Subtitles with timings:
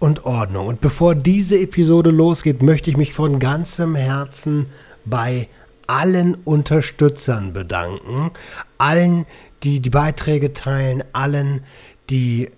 [0.00, 0.66] und Ordnung.
[0.66, 4.66] Und bevor diese Episode losgeht, möchte ich mich von ganzem Herzen
[5.04, 5.46] bei
[5.86, 8.30] allen Unterstützern bedanken,
[8.78, 9.26] allen,
[9.62, 11.60] die die Beiträge teilen, allen,
[12.08, 12.50] die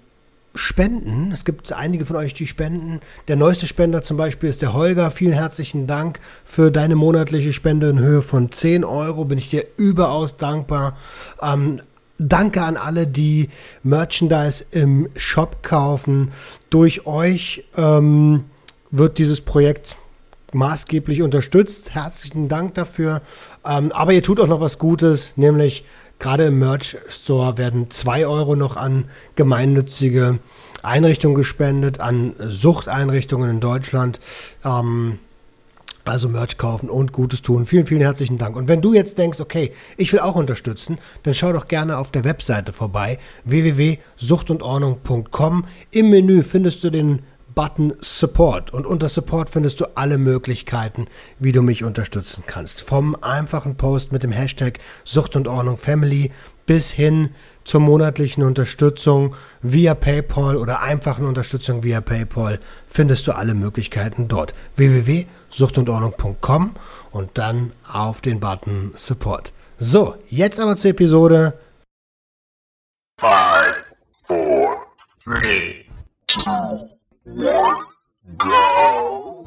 [0.55, 1.33] spenden.
[1.33, 3.01] Es gibt einige von euch, die spenden.
[3.29, 5.11] Der neueste Spender zum Beispiel ist der Holger.
[5.11, 9.25] Vielen herzlichen Dank für deine monatliche Spende in Höhe von 10 Euro.
[9.25, 10.97] Bin ich dir überaus dankbar.
[11.41, 11.81] Ähm,
[12.23, 13.49] Danke an alle, die
[13.83, 16.31] Merchandise im Shop kaufen.
[16.71, 18.45] Durch euch ähm,
[18.91, 19.97] wird dieses Projekt
[20.53, 21.95] maßgeblich unterstützt.
[21.95, 23.23] Herzlichen Dank dafür.
[23.65, 25.85] Ähm, aber ihr tut auch noch was Gutes, nämlich
[26.19, 30.39] gerade im Merch Store werden zwei Euro noch an gemeinnützige
[30.83, 34.21] Einrichtungen gespendet, an Suchteinrichtungen in Deutschland.
[34.65, 35.19] Ähm,
[36.05, 37.67] also Merch kaufen und Gutes tun.
[37.67, 38.57] Vielen, vielen herzlichen Dank.
[38.57, 42.11] Und wenn du jetzt denkst, okay, ich will auch unterstützen, dann schau doch gerne auf
[42.13, 45.67] der Webseite vorbei, www.suchtundordnung.com.
[45.91, 47.23] Im Menü findest du den
[47.55, 51.07] Button Support und unter Support findest du alle Möglichkeiten,
[51.39, 52.81] wie du mich unterstützen kannst.
[52.81, 56.31] Vom einfachen Post mit dem Hashtag Sucht und Ordnung Family
[56.67, 57.31] bis hin
[57.65, 64.55] zur monatlichen Unterstützung via PayPal oder einfachen Unterstützung via PayPal findest du alle Möglichkeiten dort.
[64.77, 66.77] www.suchtundordnung.com
[67.11, 69.53] und dann auf den Button Support.
[69.79, 71.59] So, jetzt aber zur Episode
[73.21, 73.31] 5,
[74.29, 74.69] 4,
[75.25, 75.85] 3,
[76.29, 76.83] 2,
[77.37, 77.79] 1,
[78.39, 79.42] go!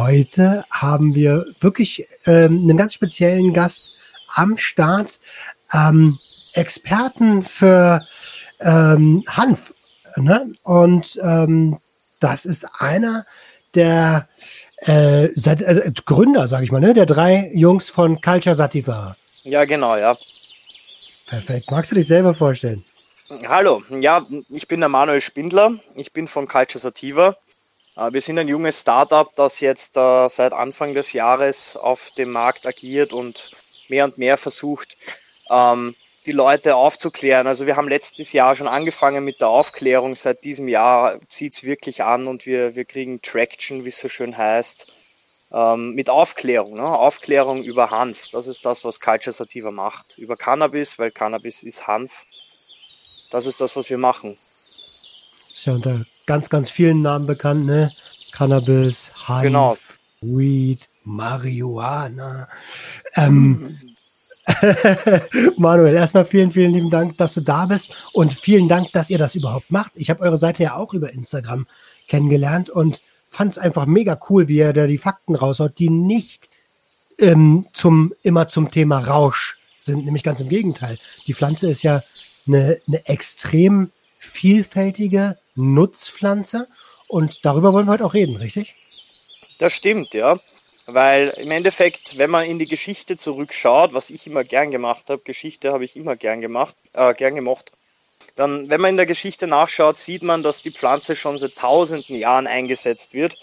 [0.00, 3.90] Heute haben wir wirklich ähm, einen ganz speziellen Gast
[4.34, 5.20] am Start.
[5.74, 6.18] Ähm,
[6.54, 8.00] Experten für
[8.60, 9.74] ähm, Hanf.
[10.16, 10.54] Ne?
[10.62, 11.80] Und ähm,
[12.18, 13.26] das ist einer
[13.74, 14.26] der
[14.78, 16.94] äh, seit, äh, Gründer, sage ich mal, ne?
[16.94, 19.18] der drei Jungs von Culture Sativa.
[19.42, 20.16] Ja, genau, ja.
[21.26, 21.70] Perfekt.
[21.70, 22.82] Magst du dich selber vorstellen?
[23.48, 25.74] Hallo, ja, ich bin der Manuel Spindler.
[25.94, 27.36] Ich bin von Culture Sativa.
[28.00, 32.30] Äh, wir sind ein junges Startup, das jetzt äh, seit Anfang des Jahres auf dem
[32.30, 33.52] Markt agiert und
[33.88, 34.96] mehr und mehr versucht,
[35.50, 35.94] ähm,
[36.26, 37.46] die Leute aufzuklären.
[37.46, 40.14] Also wir haben letztes Jahr schon angefangen mit der Aufklärung.
[40.14, 44.08] Seit diesem Jahr zieht es wirklich an und wir, wir kriegen Traction, wie es so
[44.08, 44.92] schön heißt,
[45.52, 46.76] ähm, mit Aufklärung.
[46.76, 46.84] Ne?
[46.84, 48.28] Aufklärung über Hanf.
[48.32, 50.18] Das ist das, was Culture Sativa macht.
[50.18, 52.26] Über Cannabis, weil Cannabis ist Hanf.
[53.30, 54.38] Das ist das, was wir machen.
[55.52, 57.90] Ist ja unter ganz, ganz vielen Namen bekannt, ne?
[58.30, 59.76] Cannabis, Hanf, genau.
[60.20, 62.46] Weed, Marihuana.
[63.16, 63.76] Ähm,
[65.56, 69.18] Manuel, erstmal vielen, vielen lieben Dank, dass du da bist und vielen Dank, dass ihr
[69.18, 69.90] das überhaupt macht.
[69.96, 71.66] Ich habe eure Seite ja auch über Instagram
[72.06, 76.48] kennengelernt und fand es einfach mega cool, wie ihr da die Fakten raushaut, die nicht
[77.18, 80.96] ähm, zum, immer zum Thema Rausch sind, nämlich ganz im Gegenteil.
[81.26, 82.04] Die Pflanze ist ja
[82.46, 86.66] eine, eine extrem vielfältige Nutzpflanze
[87.08, 88.74] und darüber wollen wir heute auch reden, richtig?
[89.58, 90.38] Das stimmt, ja.
[90.86, 95.22] Weil im Endeffekt, wenn man in die Geschichte zurückschaut, was ich immer gern gemacht habe,
[95.22, 97.70] Geschichte habe ich immer gern gemacht, äh, gern gemacht,
[98.36, 102.16] dann, wenn man in der Geschichte nachschaut, sieht man, dass die Pflanze schon seit tausenden
[102.16, 103.36] Jahren eingesetzt wird.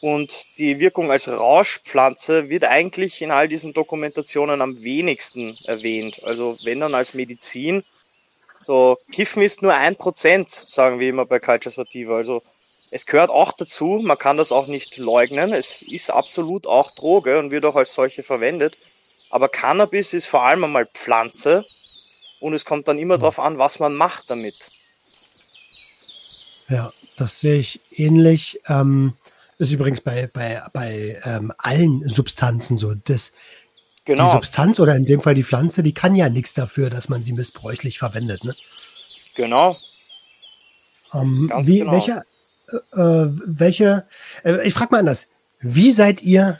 [0.00, 6.22] Und die Wirkung als Rauschpflanze wird eigentlich in all diesen Dokumentationen am wenigsten erwähnt.
[6.22, 7.82] Also wenn dann als Medizin
[8.68, 12.16] so, Kiffen ist nur ein Prozent, sagen wir immer bei Culture Sativa.
[12.16, 12.42] Also
[12.90, 15.54] es gehört auch dazu, man kann das auch nicht leugnen.
[15.54, 18.76] Es ist absolut auch Droge und wird auch als solche verwendet.
[19.30, 21.64] Aber Cannabis ist vor allem einmal Pflanze
[22.40, 24.70] und es kommt dann immer darauf an, was man macht damit.
[26.68, 28.60] Ja, das sehe ich ähnlich.
[28.68, 29.14] Ähm,
[29.56, 32.92] ist übrigens bei, bei, bei ähm, allen Substanzen so.
[32.92, 33.32] Das,
[34.08, 34.24] Genau.
[34.24, 37.22] Die Substanz oder in dem Fall die Pflanze, die kann ja nichts dafür, dass man
[37.22, 38.42] sie missbräuchlich verwendet.
[38.42, 38.54] Ne?
[39.34, 39.76] Genau.
[41.12, 41.92] Ähm, wie, genau.
[41.92, 42.22] Welche,
[42.72, 44.06] äh, äh, welche
[44.44, 45.28] äh, ich frage mal anders.
[45.60, 46.58] Wie seid ihr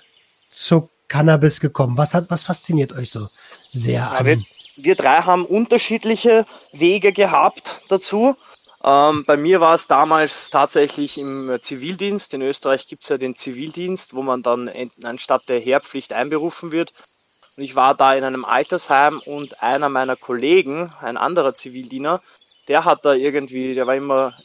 [0.50, 1.96] zu Cannabis gekommen?
[1.96, 3.28] Was hat, was fasziniert euch so
[3.72, 4.26] sehr ja?
[4.26, 4.42] Wir,
[4.76, 8.36] wir drei haben unterschiedliche Wege gehabt dazu.
[8.84, 12.34] Ähm, bei mir war es damals tatsächlich im Zivildienst.
[12.34, 14.70] In Österreich gibt es ja den Zivildienst, wo man dann
[15.02, 16.92] anstatt der Heerpflicht einberufen wird
[17.58, 22.22] Und ich war da in einem Altersheim und einer meiner Kollegen, ein anderer Zivildiener,
[22.68, 24.38] der hat da irgendwie, der war immer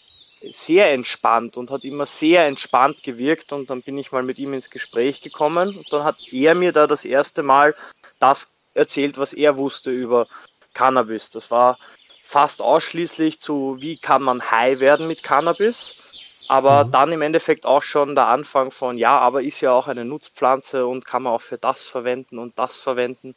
[0.50, 4.56] sehr entspannt und hat immer sehr entspannt gewirkt und dann bin ich mal mit ihm
[4.56, 7.76] ins Gespräch gekommen und dann hat er mir da das erste Mal
[8.18, 10.26] das erzählt, was er wusste über
[10.74, 11.30] Cannabis.
[11.30, 11.78] Das war
[12.24, 16.13] fast ausschließlich zu, wie kann man high werden mit Cannabis,
[16.48, 16.92] aber mhm.
[16.92, 20.86] dann im Endeffekt auch schon der Anfang von, ja, aber ist ja auch eine Nutzpflanze
[20.86, 23.36] und kann man auch für das verwenden und das verwenden.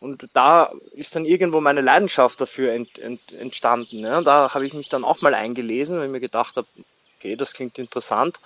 [0.00, 4.00] Und da ist dann irgendwo meine Leidenschaft dafür ent, ent, entstanden.
[4.00, 4.20] Ja.
[4.20, 6.66] Da habe ich mich dann auch mal eingelesen, weil ich mir gedacht habe,
[7.18, 8.40] okay, das klingt interessant.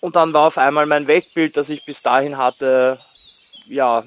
[0.00, 2.98] Und dann war auf einmal mein Weltbild, das ich bis dahin hatte,
[3.66, 4.02] ja,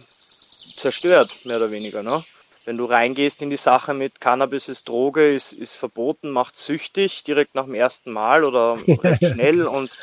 [0.76, 2.04] zerstört, mehr oder weniger.
[2.04, 2.26] Ne?
[2.66, 7.24] Wenn du reingehst in die Sache mit Cannabis ist Droge, ist, ist verboten, macht süchtig
[7.24, 9.98] direkt nach dem ersten Mal oder recht schnell und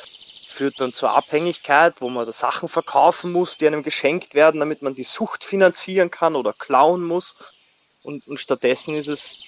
[0.47, 4.83] führt dann zur Abhängigkeit, wo man da Sachen verkaufen muss, die einem geschenkt werden, damit
[4.83, 7.37] man die Sucht finanzieren kann oder klauen muss.
[8.03, 9.39] Und, und stattdessen ist es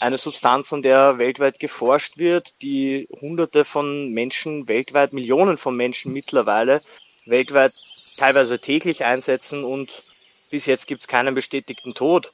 [0.00, 6.12] eine Substanz, an der weltweit geforscht wird, die hunderte von Menschen weltweit, Millionen von Menschen
[6.12, 6.82] mittlerweile
[7.24, 7.72] weltweit
[8.16, 10.02] teilweise täglich einsetzen und
[10.50, 12.32] bis jetzt gibt es keinen bestätigten Tod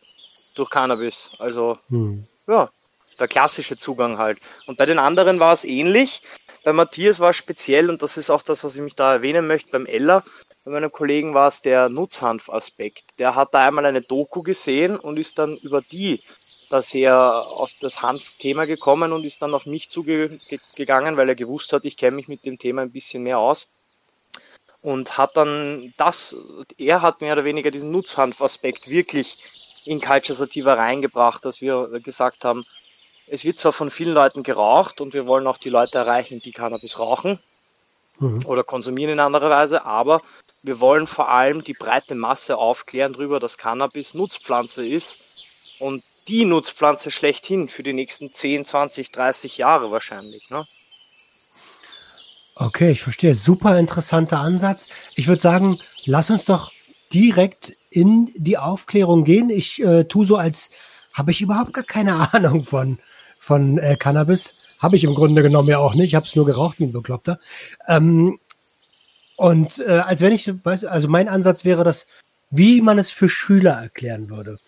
[0.55, 1.31] durch Cannabis.
[1.39, 2.27] Also hm.
[2.47, 2.71] ja,
[3.19, 4.39] der klassische Zugang halt.
[4.67, 6.23] Und bei den anderen war es ähnlich.
[6.65, 9.47] Bei Matthias war es speziell, und das ist auch das, was ich mich da erwähnen
[9.47, 10.25] möchte, beim Ella,
[10.65, 13.05] bei meinem Kollegen war es der Nutzhanf-Aspekt.
[13.19, 16.23] Der hat da einmal eine Doku gesehen und ist dann über die
[16.71, 21.73] da sehr auf das Hanf-Thema gekommen und ist dann auf mich zugegangen, weil er gewusst
[21.75, 23.69] hat, ich kenne mich mit dem Thema ein bisschen mehr aus.
[24.81, 26.37] Und hat dann das,
[26.79, 29.39] er hat mehr oder weniger diesen Nutzhanf-Aspekt wirklich
[29.85, 32.65] in Culture Sativa reingebracht, dass wir gesagt haben,
[33.27, 36.53] es wird zwar von vielen Leuten geraucht und wir wollen auch die Leute erreichen, die
[36.53, 37.39] Cannabis rauchen
[38.19, 38.45] mhm.
[38.47, 40.21] oder konsumieren in anderer Weise, aber
[40.63, 45.21] wir wollen vor allem die breite Masse aufklären darüber, dass Cannabis Nutzpflanze ist
[45.79, 50.49] und die Nutzpflanze schlechthin für die nächsten 10, 20, 30 Jahre wahrscheinlich.
[50.51, 50.67] Ne?
[52.55, 53.35] Okay, ich verstehe.
[53.35, 54.89] Super interessanter Ansatz.
[55.17, 56.73] Ich würde sagen, lass uns doch
[57.13, 59.51] direkt in die Aufklärung gehen.
[59.51, 60.71] Ich äh, tue so, als
[61.13, 62.99] habe ich überhaupt gar keine Ahnung von,
[63.39, 64.59] von äh, Cannabis.
[64.81, 66.09] Habe ich im Grunde genommen ja auch nicht.
[66.09, 67.39] Ich habe es nur geraucht wie ein Bekloppter.
[67.87, 68.41] Ähm,
[69.37, 72.07] und äh, als wenn ich, weiß, also mein Ansatz wäre das,
[72.51, 74.59] wie man es für Schüler erklären würde.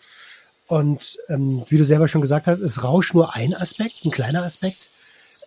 [0.67, 4.43] Und ähm, wie du selber schon gesagt hast, ist Rausch nur ein Aspekt, ein kleiner
[4.43, 4.89] Aspekt.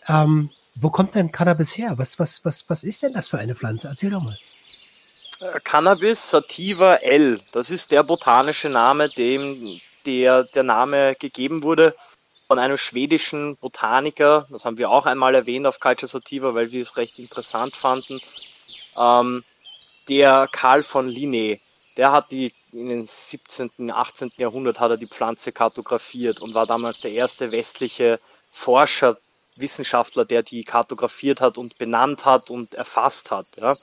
[0.06, 1.94] Ähm, wo kommt denn Cannabis her?
[1.96, 3.88] Was, was, was, was ist denn das für eine Pflanze?
[3.88, 4.38] Erzähl doch mal.
[5.64, 11.94] Cannabis sativa L, das ist der botanische Name, dem der, der Name gegeben wurde
[12.46, 14.46] von einem schwedischen Botaniker.
[14.50, 18.20] Das haben wir auch einmal erwähnt auf Culture Sativa, weil wir es recht interessant fanden.
[18.98, 19.44] Ähm,
[20.08, 21.60] der Karl von Linné,
[21.96, 24.32] der hat die in den 17., 18.
[24.36, 28.20] Jahrhundert hat er die Pflanze kartografiert und war damals der erste westliche
[28.50, 29.16] Forscher,
[29.56, 33.46] Wissenschaftler, der die kartografiert hat und benannt hat und erfasst hat.
[33.56, 33.76] Ja.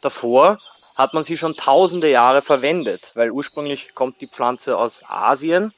[0.00, 0.58] Davor
[0.98, 5.72] hat man sie schon tausende Jahre verwendet, weil ursprünglich kommt die Pflanze aus Asien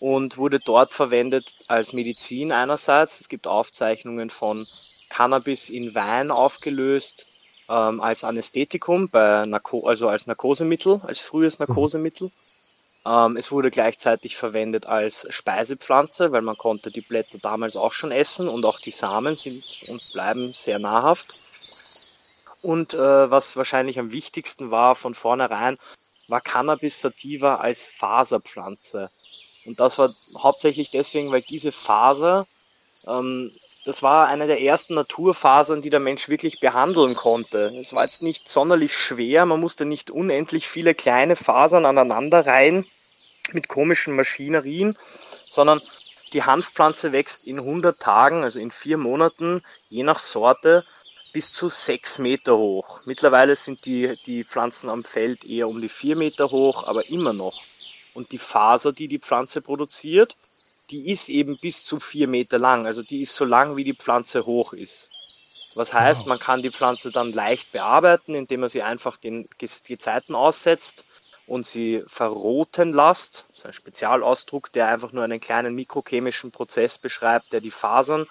[0.00, 3.20] und wurde dort verwendet als Medizin einerseits.
[3.20, 4.66] Es gibt Aufzeichnungen von
[5.08, 7.28] Cannabis in Wein aufgelöst
[7.68, 11.66] ähm, als Anästhetikum, bei Narko also als Narkosemittel, als frühes mhm.
[11.66, 12.32] Narkosemittel.
[13.06, 18.10] Ähm, es wurde gleichzeitig verwendet als Speisepflanze, weil man konnte die Blätter damals auch schon
[18.10, 21.45] essen und auch die Samen sind und bleiben sehr nahrhaft.
[22.62, 25.76] Und äh, was wahrscheinlich am wichtigsten war von vornherein,
[26.28, 29.10] war Cannabis sativa als Faserpflanze.
[29.64, 32.46] Und das war hauptsächlich deswegen, weil diese Faser,
[33.06, 33.52] ähm,
[33.84, 37.72] das war eine der ersten Naturfasern, die der Mensch wirklich behandeln konnte.
[37.80, 42.86] Es war jetzt nicht sonderlich schwer, man musste nicht unendlich viele kleine Fasern aneinander reihen
[43.52, 44.98] mit komischen Maschinerien,
[45.48, 45.80] sondern
[46.32, 50.84] die Hanfpflanze wächst in 100 Tagen, also in vier Monaten, je nach Sorte,
[51.36, 53.02] bis zu sechs Meter hoch.
[53.04, 57.34] Mittlerweile sind die, die Pflanzen am Feld eher um die vier Meter hoch, aber immer
[57.34, 57.60] noch.
[58.14, 60.34] Und die Faser, die die Pflanze produziert,
[60.88, 62.86] die ist eben bis zu vier Meter lang.
[62.86, 65.10] Also die ist so lang, wie die Pflanze hoch ist.
[65.74, 66.28] Was heißt, wow.
[66.28, 71.04] man kann die Pflanze dann leicht bearbeiten, indem man sie einfach den Gezeiten aussetzt
[71.46, 73.44] und sie verroten lässt.
[73.50, 78.24] Das ist ein Spezialausdruck, der einfach nur einen kleinen mikrochemischen Prozess beschreibt, der die Fasern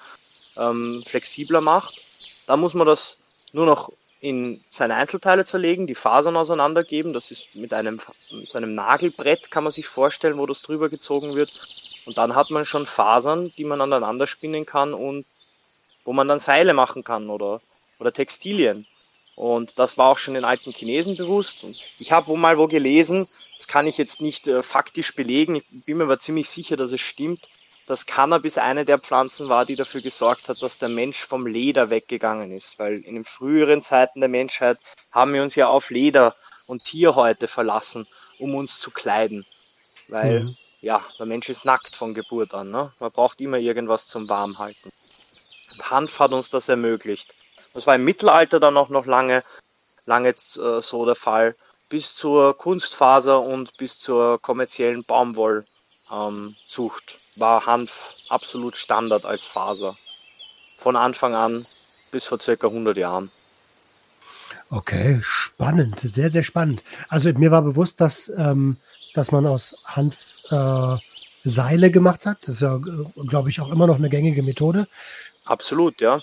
[0.57, 2.01] ähm, flexibler macht.
[2.47, 3.17] Da muss man das
[3.51, 7.13] nur noch in seine Einzelteile zerlegen, die Fasern auseinandergeben.
[7.13, 8.01] Das ist mit einem,
[8.45, 11.51] so einem Nagelbrett, kann man sich vorstellen, wo das drüber gezogen wird.
[12.05, 15.25] Und dann hat man schon Fasern, die man aneinander spinnen kann und
[16.03, 17.61] wo man dann Seile machen kann oder,
[17.99, 18.87] oder Textilien.
[19.35, 21.63] Und das war auch schon den alten Chinesen bewusst.
[21.63, 25.55] Und ich habe wo mal wo gelesen, das kann ich jetzt nicht äh, faktisch belegen,
[25.55, 27.49] ich bin mir aber ziemlich sicher, dass es stimmt,
[27.85, 31.89] dass Cannabis eine der Pflanzen war, die dafür gesorgt hat, dass der Mensch vom Leder
[31.89, 32.79] weggegangen ist.
[32.79, 34.79] Weil in den früheren Zeiten der Menschheit
[35.11, 38.07] haben wir uns ja auf Leder und Tierhäute verlassen,
[38.39, 39.45] um uns zu kleiden.
[40.07, 40.57] Weil, mhm.
[40.81, 42.71] ja, der Mensch ist nackt von Geburt an.
[42.71, 42.91] Ne?
[42.99, 44.91] Man braucht immer irgendwas zum Warmhalten.
[45.71, 47.35] Und Hanf hat uns das ermöglicht.
[47.73, 49.43] Das war im Mittelalter dann auch noch lange,
[50.05, 51.55] lange äh, so der Fall,
[51.89, 55.67] bis zur Kunstfaser und bis zur kommerziellen Baumwollzucht
[56.11, 56.55] ähm,
[57.35, 59.97] war Hanf absolut Standard als Faser.
[60.77, 61.65] Von Anfang an
[62.11, 63.31] bis vor circa 100 Jahren.
[64.69, 66.83] Okay, spannend, sehr, sehr spannend.
[67.07, 68.77] Also mir war bewusst, dass, ähm,
[69.13, 70.97] dass man aus Hanf äh,
[71.43, 72.41] Seile gemacht hat.
[72.43, 72.79] Das ist ja,
[73.27, 74.87] glaube ich, auch immer noch eine gängige Methode.
[75.45, 76.21] Absolut, ja.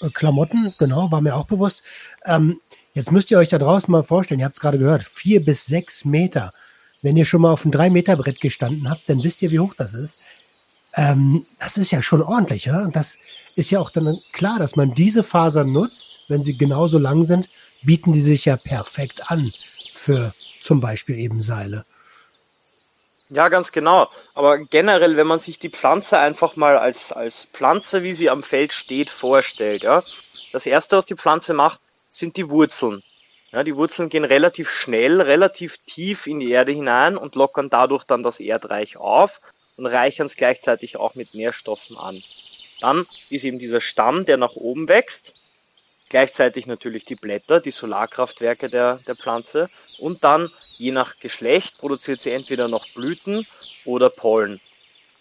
[0.00, 1.82] Äh, Klamotten, genau, war mir auch bewusst.
[2.24, 2.60] Ähm,
[2.92, 5.64] jetzt müsst ihr euch da draußen mal vorstellen, ihr habt es gerade gehört, vier bis
[5.64, 6.52] sechs Meter.
[7.02, 9.60] Wenn ihr schon mal auf einem drei Meter Brett gestanden habt, dann wisst ihr, wie
[9.60, 10.18] hoch das ist.
[10.94, 12.80] Ähm, das ist ja schon ordentlich, ja.
[12.80, 13.18] Und das
[13.54, 17.50] ist ja auch dann klar, dass man diese Fasern nutzt, wenn sie genauso lang sind,
[17.82, 19.52] bieten die sich ja perfekt an
[19.94, 21.84] für zum Beispiel eben Seile.
[23.28, 24.08] Ja, ganz genau.
[24.34, 28.42] Aber generell, wenn man sich die Pflanze einfach mal als, als Pflanze, wie sie am
[28.42, 30.02] Feld steht, vorstellt, ja.
[30.52, 33.02] Das erste, was die Pflanze macht, sind die Wurzeln.
[33.52, 38.04] Ja, die Wurzeln gehen relativ schnell, relativ tief in die Erde hinein und lockern dadurch
[38.04, 39.40] dann das Erdreich auf
[39.76, 42.22] und reichern es gleichzeitig auch mit Nährstoffen an.
[42.80, 45.34] Dann ist eben dieser Stamm, der nach oben wächst,
[46.08, 52.20] gleichzeitig natürlich die Blätter, die Solarkraftwerke der, der Pflanze und dann je nach Geschlecht produziert
[52.20, 53.46] sie entweder noch Blüten
[53.84, 54.60] oder Pollen.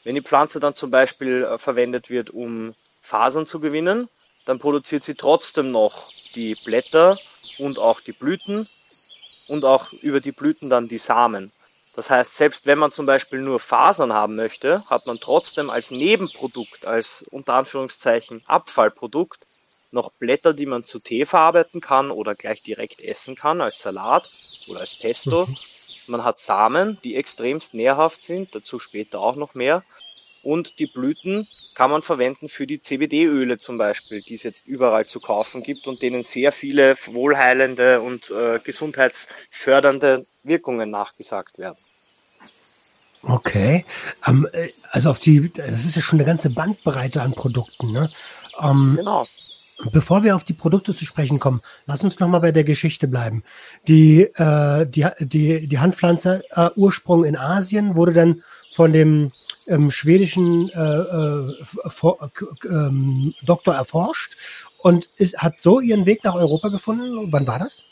[0.04, 4.10] Wenn die Pflanze dann zum Beispiel äh, verwendet wird, um Fasern zu gewinnen,
[4.46, 7.18] dann produziert sie trotzdem noch die Blätter
[7.58, 8.68] und auch die Blüten
[9.48, 11.52] und auch über die Blüten dann die Samen.
[11.96, 15.92] Das heißt, selbst wenn man zum Beispiel nur Fasern haben möchte, hat man trotzdem als
[15.92, 19.40] Nebenprodukt, als unter Anführungszeichen Abfallprodukt,
[19.92, 24.30] noch Blätter, die man zu Tee verarbeiten kann oder gleich direkt essen kann als Salat
[24.68, 25.46] oder als Pesto.
[25.46, 25.58] Mhm.
[26.08, 29.84] Man hat Samen, die extremst nährhaft sind, dazu später auch noch mehr.
[30.44, 35.06] Und die Blüten kann man verwenden für die CBD-Öle zum Beispiel, die es jetzt überall
[35.06, 41.78] zu kaufen gibt und denen sehr viele wohlheilende und äh, gesundheitsfördernde Wirkungen nachgesagt werden.
[43.24, 43.86] Okay,
[44.26, 48.10] ähm, äh, also auf die, das ist ja schon eine ganze Bandbreite an Produkten, ne?
[48.62, 49.28] Ähm, genau.
[49.92, 53.10] Bevor wir auf die Produkte zu sprechen kommen, lass uns noch mal bei der Geschichte
[53.10, 53.44] bleiben.
[53.90, 59.32] Die, äh, die, die, die Handpflanze äh, Ursprung in Asien wurde dann von dem
[59.68, 62.32] ähm, schwedischen äh, äh, for,
[62.66, 64.38] ähm, Doktor erforscht
[64.78, 67.32] und ist, hat so ihren Weg nach Europa gefunden.
[67.32, 67.86] Wann war das?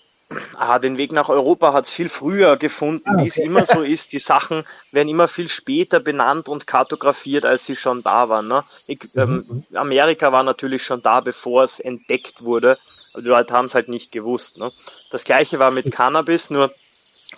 [0.57, 3.23] Ah, den Weg nach Europa hat es viel früher gefunden, ah, okay.
[3.23, 4.13] wie es immer so ist.
[4.13, 8.47] Die Sachen werden immer viel später benannt und kartografiert, als sie schon da waren.
[8.47, 8.63] Ne?
[8.87, 9.77] Ich, ähm, mhm.
[9.77, 12.77] Amerika war natürlich schon da, bevor es entdeckt wurde.
[13.13, 14.57] Aber die Leute haben es halt nicht gewusst.
[14.57, 14.71] Ne?
[15.11, 16.73] Das gleiche war mit Cannabis, nur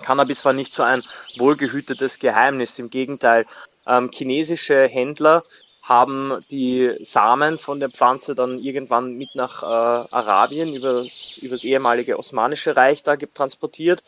[0.04, 1.04] Cannabis war nicht so ein
[1.38, 2.80] wohlgehütetes Geheimnis.
[2.80, 3.46] Im Gegenteil,
[3.88, 5.44] ähm, chinesische Händler
[5.84, 12.18] haben die Samen von der Pflanze dann irgendwann mit nach äh, Arabien übers, übers ehemalige
[12.18, 14.02] Osmanische Reich da transportiert.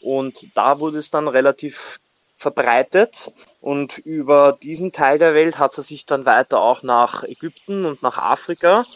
[0.00, 2.00] Und da wurde es dann relativ
[2.38, 3.30] verbreitet.
[3.60, 8.02] Und über diesen Teil der Welt hat es sich dann weiter auch nach Ägypten und
[8.02, 8.86] nach Afrika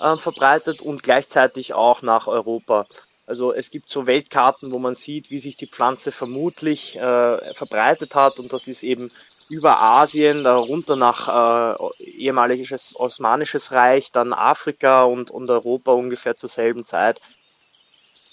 [0.00, 2.86] äh, verbreitet und gleichzeitig auch nach Europa.
[3.26, 8.14] Also es gibt so Weltkarten, wo man sieht, wie sich die Pflanze vermutlich äh, verbreitet
[8.14, 8.38] hat.
[8.38, 9.10] Und das ist eben
[9.52, 16.48] über Asien, runter nach äh, ehemaliges Osmanisches Reich, dann Afrika und, und Europa ungefähr zur
[16.48, 17.20] selben Zeit.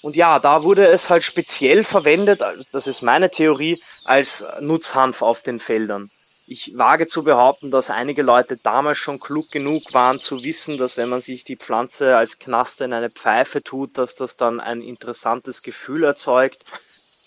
[0.02, 5.44] Und ja, da wurde es halt speziell verwendet, das ist meine Theorie, als Nutzhanf auf
[5.44, 6.10] den Feldern.
[6.48, 10.98] Ich wage zu behaupten, dass einige Leute damals schon klug genug waren zu wissen, dass
[10.98, 14.82] wenn man sich die Pflanze als Knaster in eine Pfeife tut, dass das dann ein
[14.82, 16.64] interessantes Gefühl erzeugt.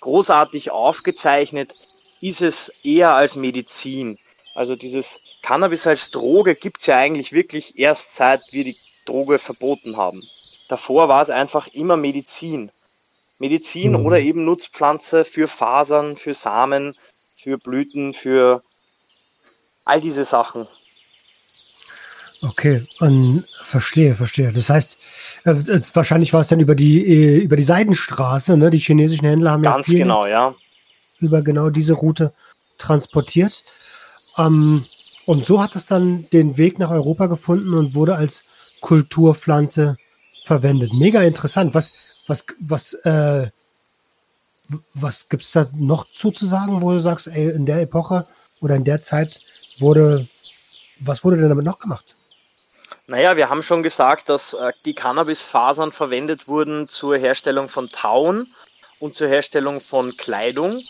[0.01, 1.75] Großartig aufgezeichnet
[2.23, 4.17] ist es eher als Medizin.
[4.55, 9.97] Also dieses Cannabis als Droge gibt's ja eigentlich wirklich erst seit wir die Droge verboten
[9.97, 10.23] haben.
[10.69, 12.71] Davor war es einfach immer Medizin.
[13.39, 14.07] Medizin mhm.
[14.07, 16.95] oder eben Nutzpflanze für Fasern, für Samen,
[17.35, 18.63] für Blüten, für
[19.85, 20.69] all diese Sachen.
[22.41, 24.53] Okay, und verstehe, verstehe.
[24.53, 24.99] Das heißt,
[25.45, 28.71] äh, äh wahrscheinlich war es dann über die äh, über die Seidenstraße, ne?
[28.71, 30.55] Die chinesischen Händler haben Ganz ja genau, ja
[31.23, 32.33] über genau diese Route
[32.79, 33.65] transportiert.
[34.39, 34.87] Ähm,
[35.25, 38.45] und so hat es dann den Weg nach Europa gefunden und wurde als
[38.81, 39.97] Kulturpflanze
[40.45, 40.93] verwendet.
[40.93, 41.75] Mega interessant.
[41.75, 41.93] Was,
[42.27, 43.51] was, was, äh,
[44.95, 48.27] was gibt's da noch zuzusagen, wo du sagst, ey, in der Epoche
[48.61, 49.41] oder in der Zeit
[49.79, 50.27] wurde,
[51.01, 52.17] was wurde denn damit noch gemacht?
[53.07, 58.55] Naja, wir haben schon gesagt, dass äh, die Cannabisfasern verwendet wurden zur Herstellung von Tauen
[59.01, 60.83] und zur Herstellung von Kleidung.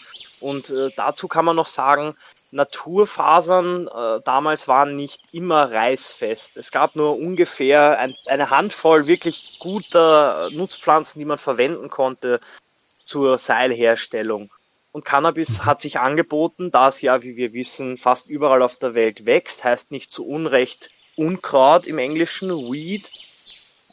[0.43, 2.15] Und äh, dazu kann man noch sagen,
[2.51, 6.59] Naturfasern äh, damals waren nicht immer reißfest.
[6.59, 12.41] Es gab nur ungefähr ein, eine Handvoll wirklich guter Nutzpflanzen, die man verwenden konnte
[13.05, 14.51] zur Seilherstellung.
[14.93, 18.95] Und Cannabis hat sich angeboten, da es ja, wie wir wissen, fast überall auf der
[18.95, 23.11] Welt wächst, heißt nicht zu Unrecht Unkraut im Englischen, Weed.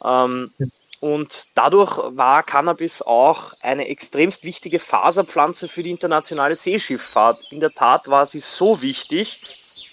[0.04, 0.52] Ähm,
[1.00, 7.42] und dadurch war Cannabis auch eine extremst wichtige Faserpflanze für die internationale Seeschifffahrt.
[7.50, 9.40] In der Tat war sie so wichtig,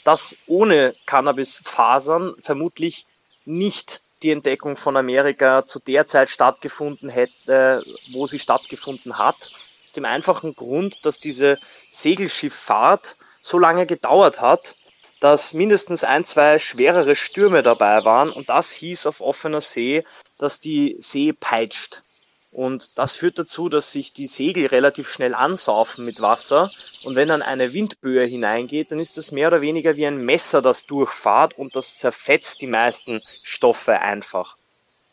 [0.03, 3.05] dass ohne Cannabisfasern vermutlich
[3.45, 9.51] nicht die Entdeckung von Amerika zu der Zeit stattgefunden hätte, wo sie stattgefunden hat.
[9.85, 11.57] Aus dem einfachen Grund, dass diese
[11.91, 14.76] Segelschifffahrt so lange gedauert hat,
[15.19, 20.03] dass mindestens ein, zwei schwerere Stürme dabei waren und das hieß auf offener See,
[20.37, 22.03] dass die See peitscht.
[22.51, 26.71] Und das führt dazu, dass sich die Segel relativ schnell ansaufen mit Wasser.
[27.03, 30.63] Und wenn dann eine Windböe hineingeht, dann ist das mehr oder weniger wie ein Messer,
[30.63, 34.55] das durchfahrt und das zerfetzt die meisten Stoffe einfach.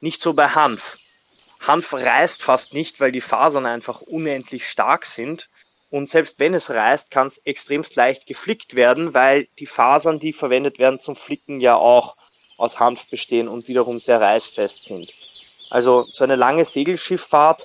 [0.00, 0.98] Nicht so bei Hanf.
[1.60, 5.48] Hanf reißt fast nicht, weil die Fasern einfach unendlich stark sind.
[5.94, 10.32] Und selbst wenn es reißt, kann es extremst leicht geflickt werden, weil die Fasern, die
[10.32, 12.16] verwendet werden zum Flicken, ja auch
[12.56, 15.12] aus Hanf bestehen und wiederum sehr reißfest sind.
[15.70, 17.62] Also so eine lange Segelschifffahrt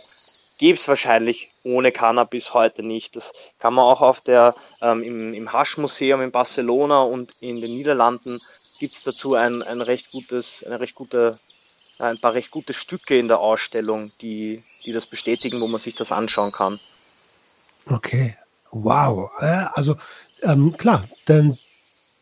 [0.60, 3.16] gäbe es wahrscheinlich ohne Cannabis heute nicht.
[3.16, 7.74] Das kann man auch auf der, ähm, im, im Hasch-Museum in Barcelona und in den
[7.74, 8.40] Niederlanden
[8.78, 11.40] gibt es dazu ein, ein recht gutes, eine recht gute,
[11.98, 15.96] ein paar recht gute Stücke in der Ausstellung, die, die das bestätigen, wo man sich
[15.96, 16.80] das anschauen kann.
[17.90, 18.36] Okay,
[18.72, 19.32] wow.
[19.74, 19.96] Also
[20.42, 21.58] ähm, klar, dann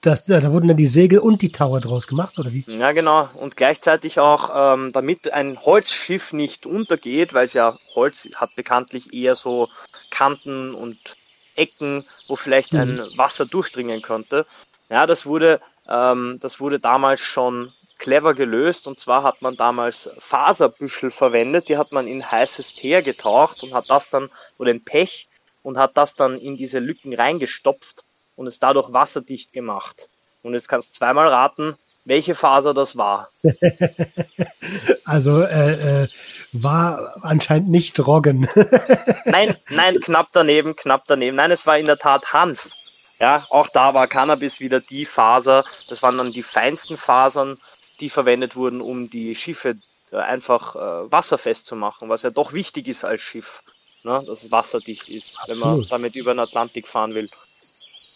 [0.02, 2.64] das, da wurden dann die Segel und die Tower draus gemacht, oder wie?
[2.68, 3.30] Ja, genau.
[3.34, 9.14] Und gleichzeitig auch, ähm, damit ein Holzschiff nicht untergeht, weil es ja Holz hat bekanntlich
[9.14, 9.70] eher so
[10.12, 11.18] Kanten und
[11.56, 12.80] Ecken, wo vielleicht mhm.
[12.80, 14.46] ein Wasser durchdringen könnte.
[14.90, 18.88] Ja, das wurde, ähm, das wurde damals schon clever gelöst.
[18.88, 23.74] Und zwar hat man damals Faserbüschel verwendet, die hat man in heißes Teer getaucht und
[23.74, 25.28] hat das dann, oder in Pech,
[25.68, 28.06] und hat das dann in diese Lücken reingestopft
[28.38, 30.10] und es dadurch wasserdicht gemacht.
[30.42, 31.76] Und jetzt kannst du zweimal raten,
[32.06, 33.28] welche Faser das war.
[35.04, 36.08] also äh, äh,
[36.54, 38.48] war anscheinend nicht Roggen.
[39.26, 41.36] nein, nein, knapp daneben, knapp daneben.
[41.36, 42.72] Nein, es war in der Tat Hanf.
[43.20, 45.66] Ja, auch da war Cannabis wieder die Faser.
[45.90, 47.60] Das waren dann die feinsten Fasern,
[48.00, 49.76] die verwendet wurden, um die Schiffe
[50.12, 53.64] äh, einfach äh, wasserfest zu machen, was ja doch wichtig ist als Schiff,
[54.04, 54.24] ne?
[54.26, 55.62] dass es wasserdicht ist, Absolut.
[55.62, 57.30] wenn man damit über den Atlantik fahren will.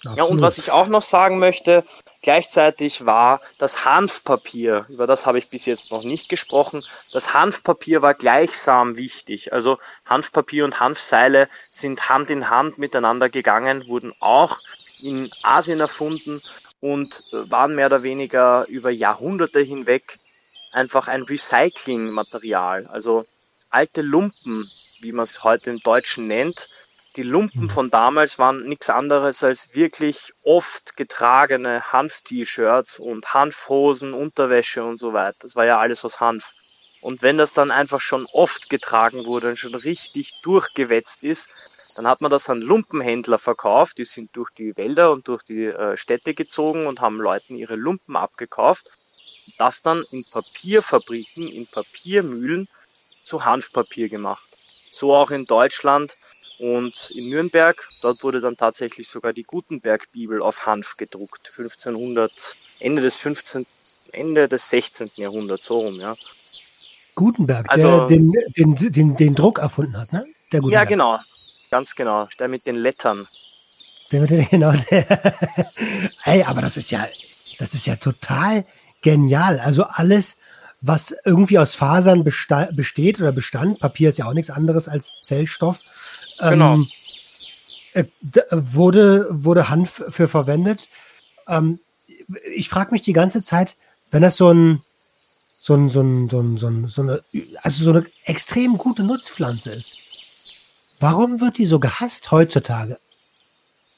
[0.04, 0.17] Absolut.
[0.17, 1.84] Ja, und was ich auch noch sagen möchte,
[2.24, 8.02] gleichzeitig war das Hanfpapier, über das habe ich bis jetzt noch nicht gesprochen, das Hanfpapier
[8.02, 9.54] war gleichsam wichtig.
[9.54, 14.58] Also Hanfpapier und Hanfseile sind Hand in Hand miteinander gegangen, wurden auch
[15.04, 16.41] in Asien erfunden
[16.80, 20.17] und waren mehr oder weniger über Jahrhunderte hinweg
[20.72, 22.88] einfach ein Recyclingmaterial.
[22.88, 23.26] Also
[23.70, 26.70] alte Lumpen, wie man es heute im Deutschen nennt,
[27.18, 27.70] die Lumpen mhm.
[27.70, 35.12] von damals waren nichts anderes als wirklich oft getragene Hanf-T-Shirts und Hanfhosen, Unterwäsche und so
[35.12, 35.38] weiter.
[35.42, 36.54] Das war ja alles aus Hanf.
[37.02, 41.54] Und wenn das dann einfach schon oft getragen wurde und schon richtig durchgewetzt ist,
[41.98, 43.98] dann hat man das an Lumpenhändler verkauft.
[43.98, 47.76] Die sind durch die Wälder und durch die äh, Städte gezogen und haben Leuten ihre
[47.76, 48.90] Lumpen abgekauft.
[49.58, 52.70] Das dann in Papierfabriken, in Papiermühlen
[53.26, 54.51] zu Hanfpapier gemacht.
[54.92, 56.18] So auch in Deutschland
[56.60, 63.02] und in Nürnberg, dort wurde dann tatsächlich sogar die Gutenberg-Bibel auf Hanf gedruckt, 1500, Ende
[63.02, 63.66] des 15.,
[64.12, 65.12] Ende des 16.
[65.16, 66.16] Jahrhunderts, so rum, ja.
[67.16, 70.28] Gutenberg, also, der den, den, den, den Druck erfunden hat, ne?
[70.52, 70.84] Der Gutenberg.
[70.84, 71.20] Ja, genau,
[71.72, 73.28] ganz genau, der mit den Lettern.
[74.12, 75.34] Der mit den, genau, der.
[76.26, 77.08] Ey, aber das ist ja,
[77.58, 78.66] das ist ja total
[79.02, 79.60] genial.
[79.60, 80.38] Also alles,
[80.82, 85.84] was irgendwie aus Fasern besteht oder bestand, Papier ist ja auch nichts anderes als Zellstoff,
[86.50, 86.74] Genau.
[86.74, 86.88] Ähm,
[87.94, 88.06] äh,
[88.52, 90.89] wurde, wurde Hanf für verwendet.
[91.48, 91.80] Ähm,
[92.56, 93.76] ich frage mich die ganze Zeit,
[94.12, 94.82] wenn das so ein,
[95.58, 97.22] so ein, so ein, so ein, so ein, so eine,
[97.62, 99.98] also so eine extrem gute Nutzpflanze ist.
[101.00, 103.00] Warum wird die so gehasst heutzutage?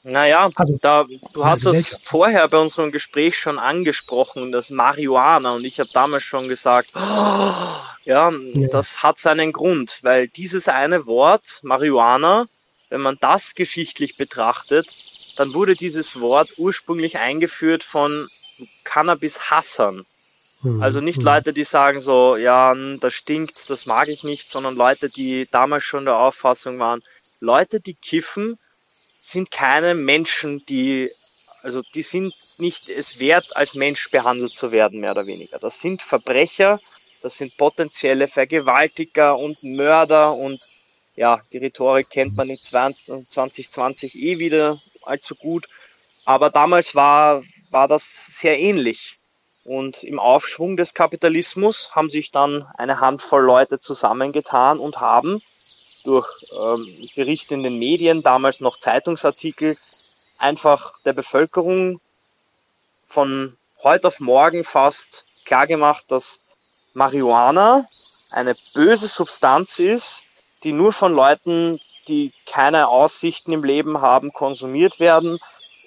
[0.06, 5.54] Naja, also, da, du hast es vorher bei unserem Gespräch schon angesprochen, das Marihuana.
[5.54, 7.00] Und ich habe damals schon gesagt, oh,
[8.04, 12.46] Ja, ja, das hat seinen Grund, weil dieses eine Wort, Marihuana,
[12.90, 14.94] wenn man das geschichtlich betrachtet,
[15.36, 18.28] dann wurde dieses Wort ursprünglich eingeführt von
[18.84, 20.04] Cannabis-Hassern.
[20.62, 20.82] Mhm.
[20.82, 21.24] Also nicht mhm.
[21.24, 25.48] Leute, die sagen so, ja, hm, das stinkt, das mag ich nicht, sondern Leute, die
[25.50, 27.02] damals schon der Auffassung waren,
[27.40, 28.58] Leute, die kiffen,
[29.30, 31.10] sind keine Menschen, die,
[31.62, 35.58] also die sind nicht es wert, als Mensch behandelt zu werden, mehr oder weniger.
[35.58, 36.78] Das sind Verbrecher,
[37.22, 40.68] das sind potenzielle Vergewaltiger und Mörder und
[41.16, 45.68] ja, die Rhetorik kennt man in 2020 eh wieder allzu gut.
[46.26, 49.18] Aber damals war, war das sehr ähnlich.
[49.64, 55.40] Und im Aufschwung des Kapitalismus haben sich dann eine Handvoll Leute zusammengetan und haben
[56.04, 59.76] durch ähm, Berichte in den Medien, damals noch Zeitungsartikel,
[60.38, 62.00] einfach der Bevölkerung
[63.04, 66.40] von heute auf morgen fast klargemacht, dass
[66.94, 67.86] Marihuana
[68.30, 70.24] eine böse Substanz ist,
[70.62, 75.38] die nur von Leuten, die keine Aussichten im Leben haben, konsumiert werden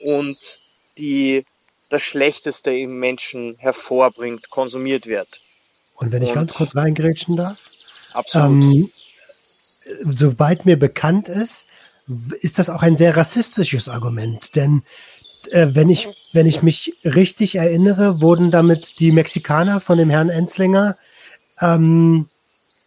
[0.01, 0.61] und
[0.97, 1.45] die
[1.89, 5.41] das Schlechteste im Menschen hervorbringt, konsumiert wird.
[5.95, 7.71] Und wenn ich und ganz kurz reingrätschen darf.
[8.13, 8.63] Absolut.
[8.63, 8.91] Ähm,
[10.09, 11.67] soweit mir bekannt ist,
[12.41, 14.55] ist das auch ein sehr rassistisches Argument.
[14.55, 14.83] Denn
[15.51, 20.29] äh, wenn, ich, wenn ich mich richtig erinnere, wurden damit die Mexikaner von dem Herrn
[20.29, 20.97] Enzlinger
[21.61, 22.27] ähm,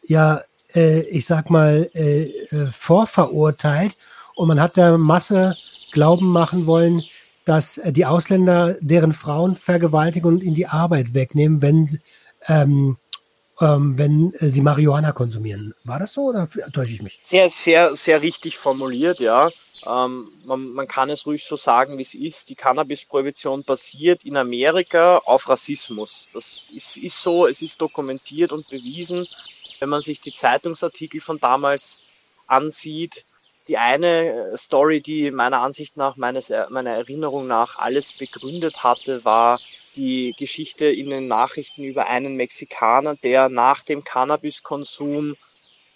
[0.07, 0.43] ja,
[0.75, 3.97] äh, ich sag mal, äh, äh, vorverurteilt.
[4.35, 5.57] Und man hat der Masse
[5.93, 7.03] glauben machen wollen,
[7.45, 12.01] dass die Ausländer deren Frauen vergewaltigen und in die Arbeit wegnehmen, wenn,
[12.47, 12.97] ähm,
[13.61, 15.75] ähm, wenn sie Marihuana konsumieren.
[15.85, 17.19] War das so oder täusche ich mich?
[17.21, 19.51] Sehr, sehr, sehr richtig formuliert, ja.
[19.87, 22.51] Ähm, man, man, kann es ruhig so sagen, wie es ist.
[22.51, 26.29] Die Cannabis-Prohibition basiert in Amerika auf Rassismus.
[26.33, 29.27] Das ist, ist so, es ist dokumentiert und bewiesen.
[29.79, 32.01] Wenn man sich die Zeitungsartikel von damals
[32.47, 33.25] ansieht,
[33.69, 39.25] die eine äh, Story, die meiner Ansicht nach, meines, meiner Erinnerung nach alles begründet hatte,
[39.25, 39.61] war
[39.97, 45.37] die Geschichte in den Nachrichten über einen Mexikaner, der nach dem Cannabiskonsum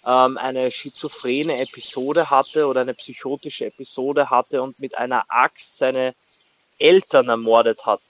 [0.05, 6.15] ähm, eine schizophrene Episode hatte oder eine psychotische Episode hatte und mit einer Axt seine
[6.77, 8.01] Eltern ermordet hat.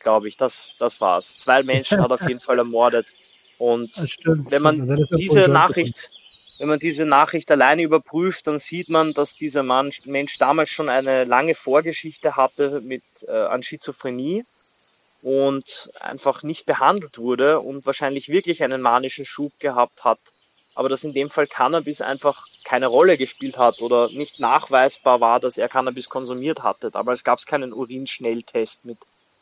[0.00, 1.36] Glaube ich, das, das war's.
[1.36, 3.12] Zwei Menschen hat er auf jeden Fall ermordet.
[3.58, 6.10] Und stimmt, wenn man diese Nachricht,
[6.58, 10.88] wenn man diese Nachricht alleine überprüft, dann sieht man, dass dieser Mann, Mensch damals schon
[10.88, 14.44] eine lange Vorgeschichte hatte mit äh, an Schizophrenie
[15.22, 20.18] und einfach nicht behandelt wurde und wahrscheinlich wirklich einen manischen Schub gehabt hat
[20.74, 25.40] aber dass in dem Fall Cannabis einfach keine Rolle gespielt hat oder nicht nachweisbar war,
[25.40, 26.90] dass er Cannabis konsumiert hatte.
[26.90, 28.98] Damals gab es keinen Urinschnelltest mit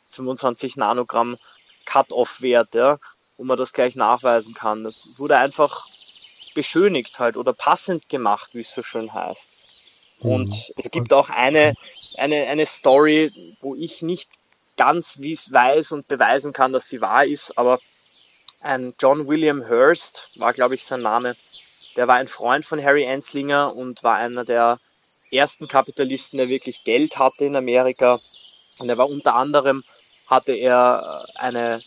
[0.09, 1.37] 25 Nanogramm
[1.85, 2.99] Cut-off-Wert, ja,
[3.37, 4.83] wo man das gleich nachweisen kann.
[4.83, 5.87] Das wurde einfach
[6.53, 9.51] beschönigt halt oder passend gemacht, wie es so schön heißt.
[10.19, 10.73] Und mhm.
[10.75, 11.73] es gibt auch eine,
[12.17, 14.29] eine, eine Story, wo ich nicht
[14.81, 17.79] ganz wie es weiß und beweisen kann, dass sie wahr ist, aber
[18.61, 21.35] ein John William Hurst war, glaube ich, sein Name.
[21.95, 24.79] Der war ein Freund von Harry Anslinger und war einer der
[25.31, 28.19] ersten Kapitalisten, der wirklich Geld hatte in Amerika.
[28.79, 29.83] Und er war unter anderem,
[30.25, 31.83] hatte er äh, eine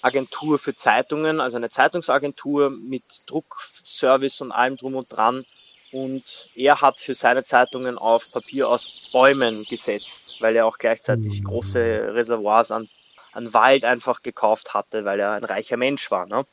[0.00, 5.44] Agentur für Zeitungen, also eine Zeitungsagentur mit Druckservice und allem drum und dran.
[5.92, 11.42] Und er hat für seine Zeitungen auf Papier aus Bäumen gesetzt, weil er auch gleichzeitig
[11.42, 12.88] große Reservoirs an
[13.32, 16.26] an Wald einfach gekauft hatte, weil er ein reicher Mensch war.
[16.26, 16.46] Ne?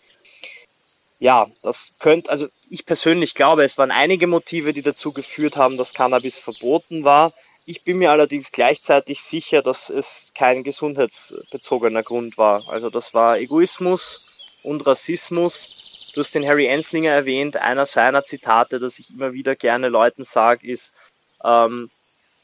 [1.19, 5.77] Ja, das könnte, also ich persönlich glaube, es waren einige Motive, die dazu geführt haben,
[5.77, 7.33] dass Cannabis verboten war.
[7.65, 12.69] Ich bin mir allerdings gleichzeitig sicher, dass es kein gesundheitsbezogener Grund war.
[12.69, 14.21] Also das war Egoismus
[14.63, 15.86] und Rassismus.
[16.17, 17.57] Du hast den Harry Enslinger erwähnt.
[17.57, 20.97] Einer seiner Zitate, das ich immer wieder gerne Leuten sage, ist
[21.43, 21.91] ähm,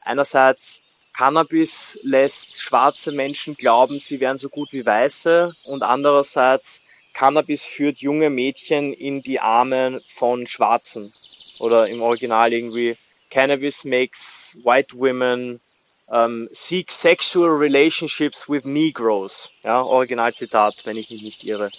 [0.01, 0.83] einerseits
[1.17, 6.83] Cannabis lässt schwarze Menschen glauben, sie wären so gut wie weiße und andererseits
[7.15, 11.11] Cannabis führt junge Mädchen in die Arme von Schwarzen
[11.57, 12.95] oder im Original irgendwie
[13.31, 15.59] Cannabis makes white women
[16.05, 19.51] um, seek sexual relationships with Negroes.
[19.63, 21.71] Ja, Originalzitat, wenn ich mich nicht irre.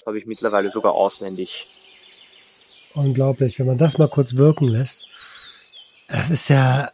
[0.00, 1.68] Das habe ich mittlerweile sogar auswendig.
[2.94, 5.06] Unglaublich, wenn man das mal kurz wirken lässt.
[6.08, 6.90] Das ist ja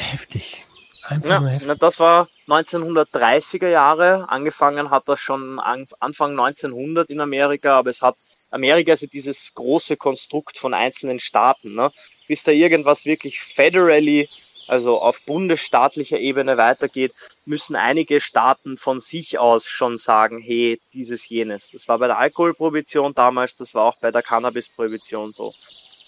[0.00, 0.62] Heftig.
[1.02, 1.78] Einfach ja, heftig.
[1.78, 4.28] Das war 1930er Jahre.
[4.28, 8.16] Angefangen hat das schon Anfang 1900 in Amerika, aber es hat
[8.50, 11.74] Amerika ist ja dieses große Konstrukt von einzelnen Staaten.
[11.74, 11.90] Ne?
[12.26, 14.28] Bis da irgendwas wirklich federally
[14.66, 17.12] also auf bundesstaatlicher Ebene weitergeht,
[17.46, 21.70] müssen einige Staaten von sich aus schon sagen, hey, dieses, jenes.
[21.72, 25.54] Das war bei der Alkoholprohibition damals, das war auch bei der Cannabisprohibition so.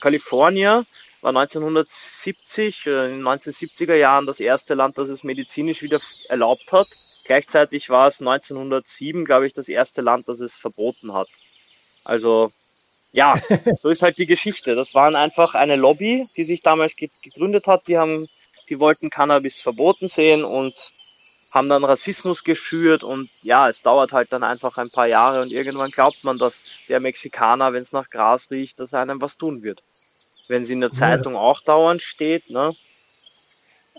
[0.01, 0.87] Kalifornien
[1.21, 6.73] war 1970, äh, in den 1970er Jahren das erste Land, das es medizinisch wieder erlaubt
[6.73, 6.89] hat.
[7.25, 11.29] Gleichzeitig war es 1907, glaube ich, das erste Land, das es verboten hat.
[12.05, 12.53] Also
[13.13, 13.41] ja,
[13.77, 14.75] so ist halt die Geschichte.
[14.75, 17.87] Das waren einfach eine Lobby, die sich damals gegründet hat.
[17.87, 18.29] Die haben,
[18.69, 20.93] die wollten Cannabis verboten sehen und
[21.53, 25.53] haben dann Rassismus geschürt und ja, es dauert halt dann einfach ein paar Jahre und
[25.53, 29.63] irgendwann glaubt man, dass der Mexikaner, wenn es nach Gras riecht, dass einem was tun
[29.63, 29.83] wird.
[30.49, 32.75] Wenn sie in der Zeitung auch dauernd steht, ne?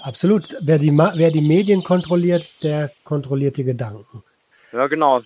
[0.02, 0.56] Absolut.
[0.62, 4.24] Wer die, wer die Medien kontrolliert, der kontrolliert die Gedanken.
[4.72, 5.22] Ja, genau.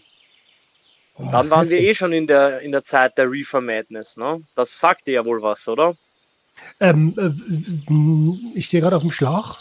[1.15, 4.41] Und dann waren wir eh schon in der, in der Zeit der Reefer Madness, ne?
[4.53, 5.95] Das sagt dir ja wohl was, oder?
[6.79, 9.57] Ähm, äh, ich stehe gerade auf dem Schlauch.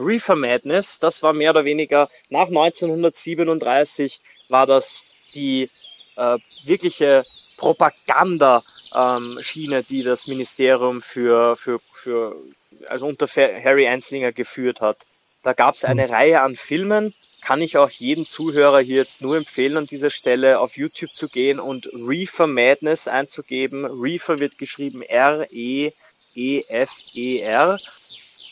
[0.00, 5.70] Reefer Madness, das war mehr oder weniger nach 1937 war das die
[6.16, 7.24] äh, wirkliche
[7.56, 12.34] Propaganda-Schiene, ähm, die das Ministerium für, für, für
[12.88, 15.06] also unter Harry Anslinger geführt hat.
[15.42, 16.12] Da gab es eine mhm.
[16.12, 20.58] Reihe an Filmen, kann ich auch jedem Zuhörer hier jetzt nur empfehlen, an dieser Stelle
[20.60, 23.86] auf YouTube zu gehen und Reefer Madness einzugeben.
[23.86, 25.90] Reefer wird geschrieben R-E-E-F-E-R.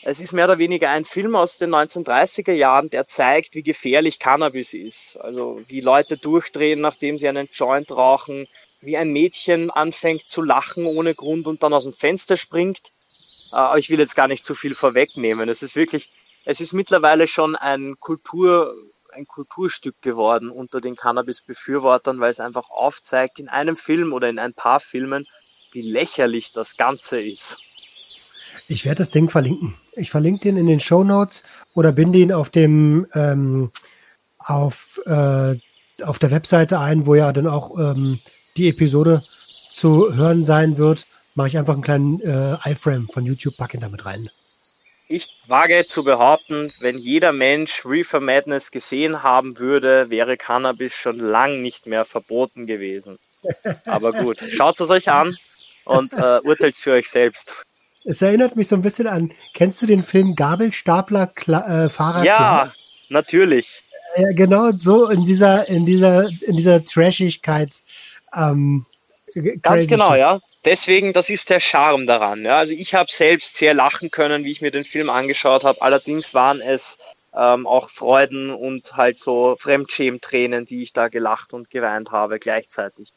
[0.03, 4.19] Es ist mehr oder weniger ein Film aus den 1930er Jahren, der zeigt, wie gefährlich
[4.19, 5.17] Cannabis ist.
[5.17, 8.47] Also wie Leute durchdrehen, nachdem sie einen Joint rauchen,
[8.79, 12.91] wie ein Mädchen anfängt zu lachen ohne Grund und dann aus dem Fenster springt.
[13.51, 15.49] Äh, aber ich will jetzt gar nicht zu viel vorwegnehmen.
[15.49, 16.09] Es ist wirklich
[16.45, 18.73] es ist mittlerweile schon ein Kultur,
[19.13, 24.39] ein Kulturstück geworden unter den Cannabis-Befürwortern, weil es einfach aufzeigt in einem Film oder in
[24.39, 25.27] ein paar Filmen,
[25.71, 27.59] wie lächerlich das Ganze ist.
[28.71, 29.73] Ich werde das Ding verlinken.
[29.93, 33.71] Ich verlinke den in den Show Notes oder binde ihn auf dem ähm,
[34.37, 35.55] auf, äh,
[36.03, 38.19] auf der Webseite ein, wo ja dann auch ähm,
[38.57, 39.23] die Episode
[39.71, 41.07] zu hören sein wird.
[41.33, 44.29] Mache ich einfach einen kleinen äh, iFrame von YouTube, packe ihn damit rein.
[45.07, 51.17] Ich wage zu behaupten, wenn jeder Mensch Reefer Madness gesehen haben würde, wäre Cannabis schon
[51.17, 53.17] lang nicht mehr verboten gewesen.
[53.85, 55.35] Aber gut, schaut es euch an
[55.85, 57.65] und äh, urteilt für euch selbst.
[58.05, 62.25] Es erinnert mich so ein bisschen an, kennst du den Film Gabelstapler Kla äh, Fahrrad?
[62.25, 62.71] Ja,
[63.09, 63.83] natürlich.
[64.15, 67.73] Ja, genau so in dieser, in dieser, in dieser Trashigkeit.
[68.35, 68.85] Ähm,
[69.61, 72.43] Ganz genau, ja deswegen, das ist der Charme daran.
[72.43, 72.57] Ja.
[72.57, 75.81] Also ich habe selbst sehr lachen können, wie ich mir den Film angeschaut habe.
[75.81, 76.99] Allerdings waren es
[77.35, 83.09] ähm, auch Freuden und halt so Fremdschämtränen, die ich da gelacht und geweint habe gleichzeitig.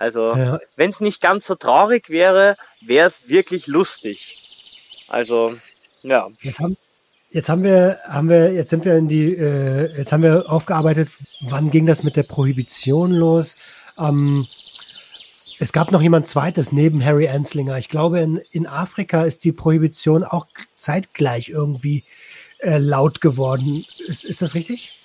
[0.00, 0.58] Also ja.
[0.76, 4.38] wenn es nicht ganz so traurig wäre, wäre es wirklich lustig.
[5.08, 5.56] Also
[6.02, 6.30] ja.
[6.40, 6.78] Jetzt haben,
[7.30, 11.10] jetzt haben wir, haben wir, jetzt sind wir in die, äh, jetzt haben wir aufgearbeitet,
[11.42, 13.56] wann ging das mit der Prohibition los?
[13.98, 14.46] Ähm,
[15.58, 17.76] es gab noch jemand zweites neben Harry Anslinger.
[17.76, 22.04] Ich glaube, in, in Afrika ist die Prohibition auch zeitgleich irgendwie
[22.60, 23.84] äh, laut geworden.
[24.08, 24.98] Ist, ist das richtig?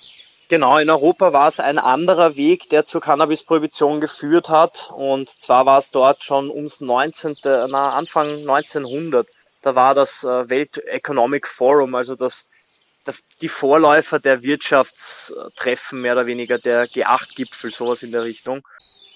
[0.48, 4.90] Genau, in Europa war es ein anderer Weg, der zur Cannabis-Prohibition geführt hat.
[4.94, 9.26] Und zwar war es dort schon ums 19., na, Anfang 1900.
[9.62, 12.48] Da war das äh, Welt Economic Forum, also das,
[13.04, 18.62] das, die Vorläufer der Wirtschaftstreffen, mehr oder weniger der G8-Gipfel, sowas in der Richtung.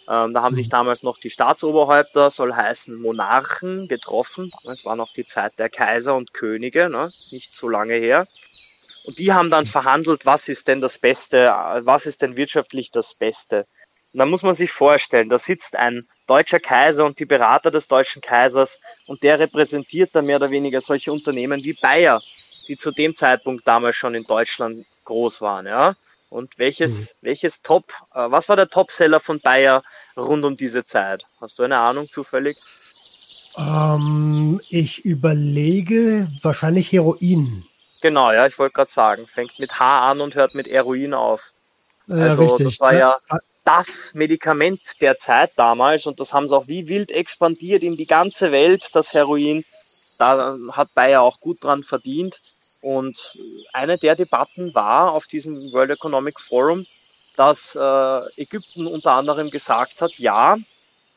[0.08, 0.70] Ähm, da haben sich mhm.
[0.70, 4.50] damals noch die Staatsoberhäupter, soll heißen Monarchen, getroffen.
[4.64, 7.12] Es war noch die Zeit der Kaiser und Könige, ne?
[7.30, 8.26] nicht so lange her.
[9.04, 13.14] Und die haben dann verhandelt, was ist denn das Beste, was ist denn wirtschaftlich das
[13.14, 13.66] Beste.
[14.12, 17.88] Und da muss man sich vorstellen, da sitzt ein deutscher Kaiser und die Berater des
[17.88, 22.20] deutschen Kaisers und der repräsentiert dann mehr oder weniger solche Unternehmen wie Bayer,
[22.68, 25.96] die zu dem Zeitpunkt damals schon in Deutschland groß waren, ja.
[26.28, 27.26] Und welches, mhm.
[27.26, 29.82] welches Top, äh, was war der Topseller von Bayer
[30.16, 31.24] rund um diese Zeit?
[31.40, 32.56] Hast du eine Ahnung zufällig?
[33.56, 37.64] Ähm, ich überlege wahrscheinlich Heroin.
[38.00, 41.52] Genau, ja, ich wollte gerade sagen, fängt mit H an und hört mit Heroin auf.
[42.06, 43.16] Ja, also richtig, das war ja
[43.64, 48.06] das Medikament der Zeit damals und das haben sie auch wie wild expandiert in die
[48.06, 49.64] ganze Welt, das Heroin.
[50.18, 52.40] Da hat Bayer auch gut dran verdient.
[52.82, 53.38] Und
[53.72, 56.86] eine der Debatten war auf diesem World Economic Forum,
[57.36, 60.56] dass äh, Ägypten unter anderem gesagt hat, ja,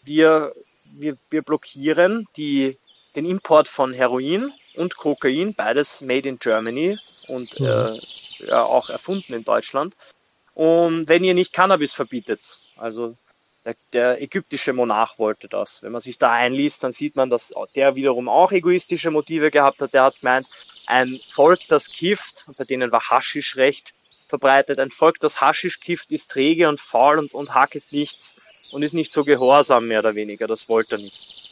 [0.03, 0.53] wir,
[0.85, 2.77] wir, wir blockieren die,
[3.15, 7.65] den Import von Heroin und Kokain, beides made in Germany und mhm.
[7.65, 7.99] äh,
[8.39, 9.95] ja, auch erfunden in Deutschland.
[10.53, 13.15] Und wenn ihr nicht Cannabis verbietet, also
[13.65, 15.81] der, der ägyptische Monarch wollte das.
[15.81, 19.79] Wenn man sich da einliest, dann sieht man, dass der wiederum auch egoistische Motive gehabt
[19.79, 19.93] hat.
[19.93, 20.47] Der hat gemeint,
[20.85, 23.93] ein Volk, das kifft, bei denen war Haschisch recht
[24.27, 28.35] verbreitet, ein Volk, das Haschisch kifft, ist träge und faul und, und hackelt nichts
[28.71, 31.42] und ist nicht so gehorsam, mehr oder weniger, das wollte er nicht.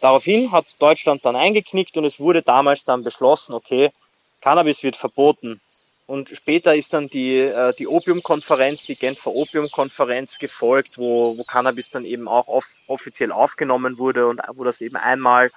[0.00, 3.90] Daraufhin hat Deutschland dann eingeknickt und es wurde damals dann beschlossen, okay,
[4.40, 5.60] Cannabis wird verboten.
[6.06, 11.90] Und später ist dann die, äh, die Opiumkonferenz, die Genfer Opiumkonferenz gefolgt, wo, wo Cannabis
[11.90, 15.50] dann eben auch off offiziell aufgenommen wurde und wo das eben einmal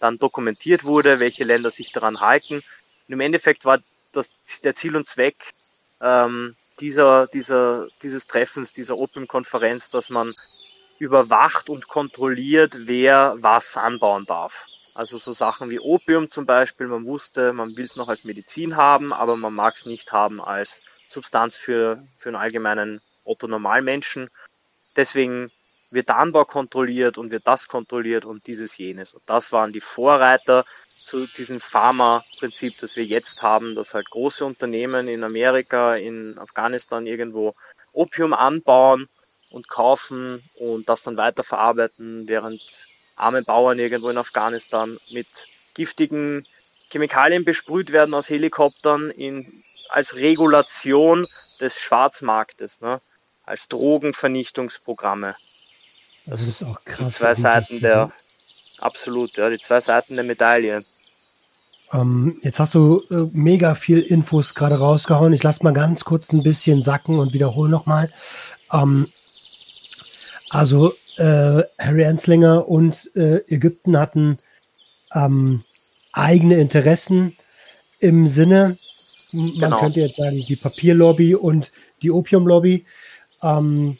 [0.00, 2.56] dann dokumentiert wurde, welche Länder sich daran halten.
[2.56, 3.78] Und im Endeffekt war
[4.12, 5.36] das der Ziel und Zweck
[6.02, 10.34] ähm, dieser, dieser, dieses Treffens, dieser Opiumkonferenz, dass man
[10.98, 14.66] überwacht und kontrolliert, wer was anbauen darf.
[14.94, 18.76] Also so Sachen wie Opium zum Beispiel, man wusste, man will es noch als Medizin
[18.76, 24.28] haben, aber man mag es nicht haben als Substanz für, für einen allgemeinen Otto-Normalmenschen.
[24.94, 25.50] Deswegen
[25.90, 29.14] wird der Anbau kontrolliert und wird das kontrolliert und dieses jenes.
[29.14, 30.64] Und das waren die Vorreiter
[31.02, 37.06] zu diesem Pharma-Prinzip, das wir jetzt haben, dass halt große Unternehmen in Amerika, in Afghanistan
[37.06, 37.54] irgendwo
[37.92, 39.06] Opium anbauen
[39.54, 45.28] und kaufen und das dann weiterverarbeiten, während arme Bauern irgendwo in Afghanistan mit
[45.74, 46.44] giftigen
[46.90, 51.28] Chemikalien besprüht werden aus Helikoptern in, als Regulation
[51.60, 53.00] des Schwarzmarktes, ne?
[53.44, 55.36] als Drogenvernichtungsprogramme.
[56.26, 56.98] Das, das ist auch krass.
[56.98, 58.10] Die zwei Seiten der,
[58.78, 60.84] absolut, ja, die zwei Seiten der Medaille.
[61.92, 65.32] Ähm, jetzt hast du äh, mega viel Infos gerade rausgehauen.
[65.32, 68.10] Ich lasse mal ganz kurz ein bisschen sacken und wiederhole nochmal.
[68.72, 69.12] Ähm,
[70.54, 74.38] also äh, Harry Anslinger und äh, Ägypten hatten
[75.12, 75.64] ähm,
[76.12, 77.36] eigene Interessen
[77.98, 78.78] im Sinne,
[79.32, 79.80] man genau.
[79.80, 82.84] könnte jetzt sagen, die Papierlobby und die Opiumlobby
[83.42, 83.98] ähm,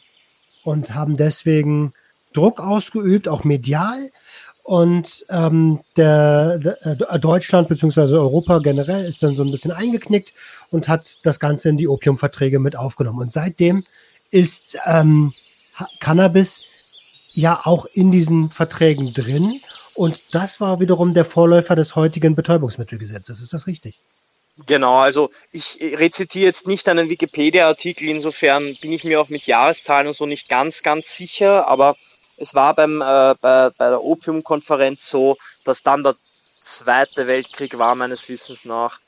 [0.63, 1.93] und haben deswegen
[2.31, 4.09] Druck ausgeübt, auch medial.
[4.63, 10.33] Und ähm, der, der äh, Deutschland beziehungsweise Europa generell ist dann so ein bisschen eingeknickt
[10.71, 13.19] und hat das Ganze in die Opiumverträge mit aufgenommen.
[13.19, 13.83] Und seitdem
[14.31, 15.33] ist ähm,
[15.99, 16.61] Cannabis
[17.33, 19.61] ja auch in diesen Verträgen drin.
[19.93, 23.41] Und das war wiederum der Vorläufer des heutigen Betäubungsmittelgesetzes.
[23.41, 23.97] Ist das richtig?
[24.65, 30.07] Genau, also ich rezitiere jetzt nicht einen Wikipedia-Artikel, insofern bin ich mir auch mit Jahreszahlen
[30.07, 31.97] und so nicht ganz, ganz sicher, aber
[32.37, 35.35] es war beim, äh, bei, bei der Opiumkonferenz so,
[35.65, 36.15] dass dann der
[36.61, 38.99] Zweite Weltkrieg war, meines Wissens nach.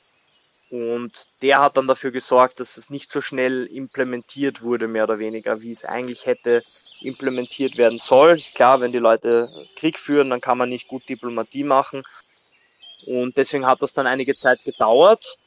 [0.70, 5.18] Und der hat dann dafür gesorgt, dass es nicht so schnell implementiert wurde, mehr oder
[5.18, 6.62] weniger, wie es eigentlich hätte
[7.00, 8.36] implementiert werden soll.
[8.36, 12.02] Ist klar, wenn die Leute Krieg führen, dann kann man nicht gut Diplomatie machen.
[13.06, 15.38] Und deswegen hat das dann einige Zeit gedauert.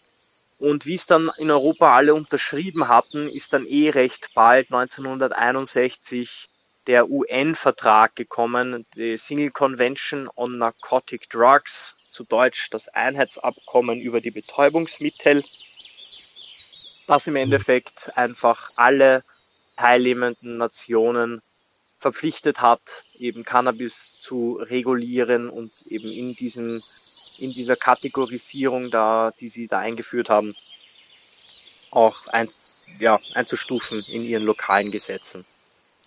[0.58, 6.50] Und wie es dann in Europa alle unterschrieben hatten, ist dann eh recht bald 1961
[6.88, 14.32] der UN-Vertrag gekommen, die Single Convention on Narcotic Drugs, zu Deutsch das Einheitsabkommen über die
[14.32, 15.43] Betäubungsmittel,
[17.08, 19.24] das im Endeffekt einfach alle
[19.76, 21.41] teilnehmenden Nationen
[22.00, 26.82] verpflichtet hat, eben Cannabis zu regulieren und eben in diesem,
[27.38, 30.56] in dieser Kategorisierung da, die sie da eingeführt haben,
[31.91, 32.50] auch ein,
[33.00, 35.45] ja, einzustufen in ihren lokalen Gesetzen.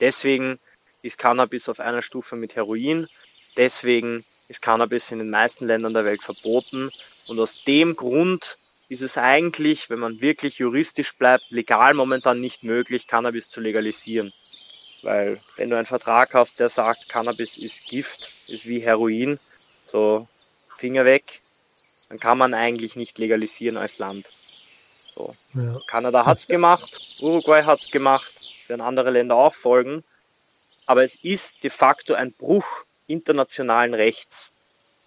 [0.00, 0.58] Deswegen
[1.02, 3.08] ist Cannabis auf einer Stufe mit Heroin.
[3.56, 6.90] Deswegen ist Cannabis in den meisten Ländern der Welt verboten.
[7.26, 12.62] Und aus dem Grund ist es eigentlich, wenn man wirklich juristisch bleibt, legal momentan nicht
[12.62, 14.32] möglich, Cannabis zu legalisieren.
[15.02, 19.38] Weil wenn du einen Vertrag hast, der sagt, Cannabis ist Gift, ist wie Heroin,
[19.86, 20.28] so
[20.76, 21.42] Finger weg,
[22.08, 24.32] dann kann man eigentlich nicht legalisieren als Land.
[25.14, 25.32] So.
[25.54, 25.78] Ja.
[25.86, 28.32] Kanada hat's gemacht, Uruguay hat's gemacht,
[28.66, 30.04] werden andere Länder auch folgen.
[30.86, 32.66] Aber es ist de facto ein Bruch
[33.06, 34.52] internationalen Rechts,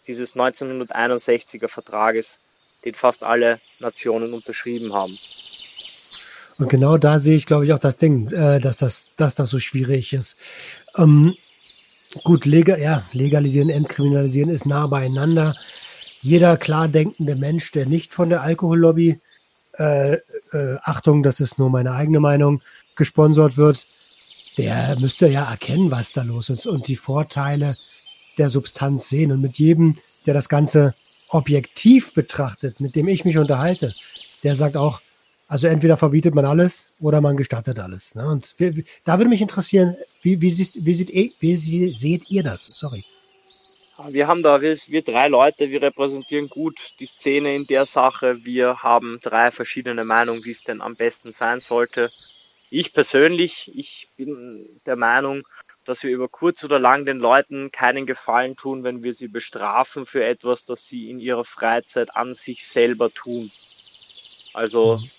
[0.07, 2.39] dieses 1961er Vertrages,
[2.85, 5.17] den fast alle Nationen unterschrieben haben.
[6.57, 9.49] Und genau da sehe ich, glaube ich, auch das Ding, äh, dass, das, dass das
[9.49, 10.37] so schwierig ist.
[10.97, 11.35] Ähm,
[12.23, 15.55] gut, legal, ja, legalisieren, entkriminalisieren ist nah beieinander.
[16.21, 19.19] Jeder klar denkende Mensch, der nicht von der Alkohollobby,
[19.77, 22.63] äh, äh, Achtung, das ist nur meine eigene Meinung,
[22.95, 23.85] gesponsert wird,
[24.57, 27.77] der müsste ja erkennen, was da los ist und die Vorteile
[28.37, 29.31] der Substanz sehen.
[29.31, 30.95] Und mit jedem, der das Ganze
[31.29, 33.93] objektiv betrachtet, mit dem ich mich unterhalte,
[34.43, 35.01] der sagt auch,
[35.47, 38.15] also entweder verbietet man alles oder man gestattet alles.
[38.15, 38.27] Ne?
[38.27, 42.43] Und wir, da würde mich interessieren, wie, wie, siehst, wie, seht, ihr, wie seht ihr
[42.43, 42.65] das?
[42.65, 43.05] Sorry.
[44.09, 48.45] Wir haben da, wir, wir drei Leute, wir repräsentieren gut die Szene in der Sache.
[48.45, 52.11] Wir haben drei verschiedene Meinungen, wie es denn am besten sein sollte.
[52.69, 55.47] Ich persönlich, ich bin der Meinung,
[55.85, 60.05] dass wir über kurz oder lang den Leuten keinen Gefallen tun, wenn wir sie bestrafen
[60.05, 63.51] für etwas, das sie in ihrer Freizeit an sich selber tun.
[64.53, 65.09] Also mhm.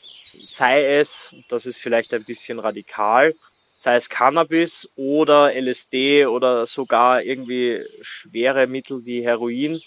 [0.44, 3.34] sei es, das ist vielleicht ein bisschen radikal,
[3.76, 9.80] sei es Cannabis oder LSD oder sogar irgendwie schwere Mittel wie Heroin,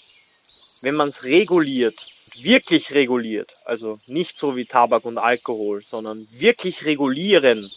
[0.81, 6.85] wenn man es reguliert, wirklich reguliert, also nicht so wie Tabak und Alkohol, sondern wirklich
[6.85, 7.71] regulieren,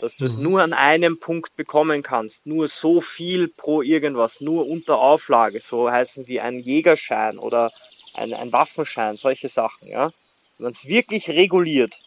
[0.00, 0.42] dass du es mhm.
[0.42, 5.90] nur an einem Punkt bekommen kannst, nur so viel pro irgendwas, nur unter Auflage, so
[5.90, 7.72] heißen wie ein Jägerschein oder
[8.14, 10.12] ein, ein Waffenschein, solche Sachen, ja.
[10.58, 12.00] Wenn man es wirklich reguliert,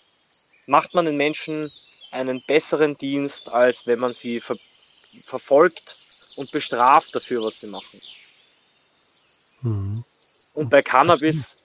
[0.66, 1.72] macht man den Menschen
[2.12, 4.58] einen besseren Dienst, als wenn man sie ver
[5.26, 5.98] verfolgt
[6.36, 8.00] und bestraft dafür, was sie machen.
[9.62, 10.04] Mhm.
[10.54, 11.59] Und bei Cannabis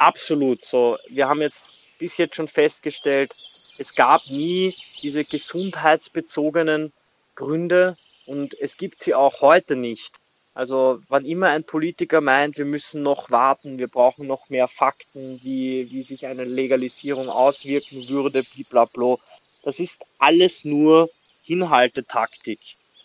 [0.00, 0.98] absolut so.
[1.08, 3.32] Wir haben jetzt bis jetzt schon festgestellt,
[3.78, 6.92] es gab nie diese gesundheitsbezogenen
[7.34, 7.96] Gründe
[8.26, 10.16] und es gibt sie auch heute nicht.
[10.54, 15.40] Also wann immer ein Politiker meint, wir müssen noch warten, wir brauchen noch mehr Fakten,
[15.42, 19.16] wie, wie sich eine Legalisierung auswirken würde, blablabla,
[19.62, 21.10] das ist alles nur
[21.42, 22.60] Hinhaltetaktik.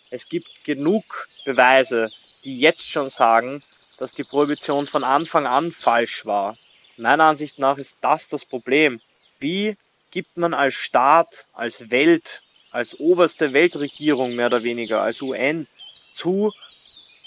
[0.10, 2.10] Es gibt genug Beweise,
[2.44, 3.64] die jetzt schon sagen,
[4.00, 6.58] dass die Prohibition von Anfang an falsch war.
[6.98, 9.02] Meiner Ansicht nach ist das das Problem.
[9.40, 9.78] Wie
[10.12, 12.42] gibt man als Staat, als Welt,
[12.72, 15.68] als oberste Weltregierung mehr oder weniger, als UN
[16.12, 16.54] zu,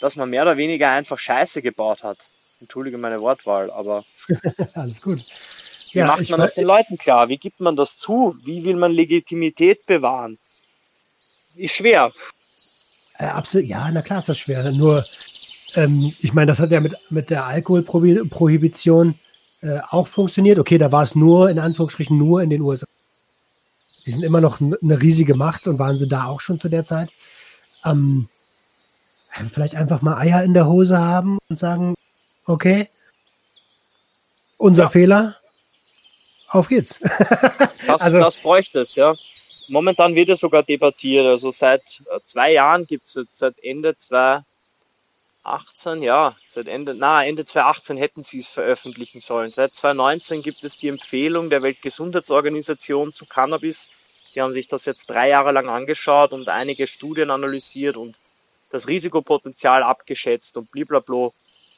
[0.00, 2.18] dass man mehr oder weniger einfach Scheiße gebaut hat?
[2.60, 4.04] Entschuldige meine Wortwahl, aber.
[4.74, 5.24] Alles gut.
[5.92, 7.28] Wie ja, macht man das den Leuten klar?
[7.28, 8.36] Wie gibt man das zu?
[8.44, 10.38] Wie will man Legitimität bewahren?
[11.56, 12.12] Ist schwer.
[13.18, 14.70] Äh, absolut, ja, na klar ist das schwer.
[14.70, 15.04] Nur,
[15.74, 19.18] ähm, ich meine, das hat ja mit, mit der Alkoholprohibition
[19.61, 20.59] äh, auch funktioniert.
[20.59, 22.86] Okay, da war es nur, in Anführungsstrichen, nur in den USA.
[24.06, 26.84] Die sind immer noch eine riesige Macht und waren sie da auch schon zu der
[26.84, 27.11] Zeit.
[27.84, 28.28] Ähm,
[29.52, 31.94] vielleicht einfach mal Eier in der Hose haben und sagen,
[32.46, 32.88] okay,
[34.56, 34.88] unser ja.
[34.88, 35.36] Fehler,
[36.48, 37.00] auf geht's.
[37.86, 39.14] das, also, das bräuchte es, ja.
[39.68, 41.26] Momentan wird es sogar debattiert.
[41.26, 43.96] Also seit äh, zwei Jahren gibt es jetzt, seit Ende
[45.49, 49.51] 2018, ja, seit Ende, na, Ende 2018 hätten sie es veröffentlichen sollen.
[49.51, 53.90] Seit 2019 gibt es die Empfehlung der Weltgesundheitsorganisation zu Cannabis.
[54.34, 58.18] Die haben sich das jetzt drei Jahre lang angeschaut und einige Studien analysiert und
[58.70, 61.30] das Risikopotenzial abgeschätzt und blablabla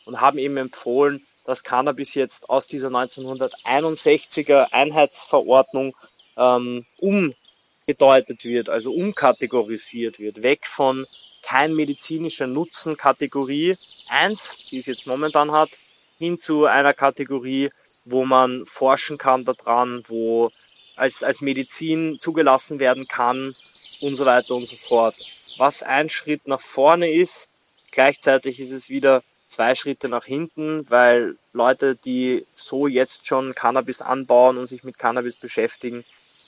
[0.04, 5.94] und haben eben empfohlen, dass Cannabis jetzt aus dieser 1961er Einheitsverordnung
[6.36, 11.06] ähm, umgedeutet wird, also umkategorisiert wird, weg von
[11.42, 13.76] kein medizinischer Nutzen Kategorie
[14.08, 15.70] 1, die es jetzt momentan hat,
[16.18, 17.70] hin zu einer Kategorie,
[18.04, 20.50] wo man forschen kann daran, wo
[20.96, 23.54] als, als Medizin zugelassen werden kann
[24.00, 25.16] und so weiter und so fort.
[25.56, 27.48] Was ein Schritt nach vorne ist,
[27.90, 34.00] gleichzeitig ist es wieder zwei Schritte nach hinten, weil Leute, die so jetzt schon Cannabis
[34.00, 36.04] anbauen und sich mit Cannabis beschäftigen,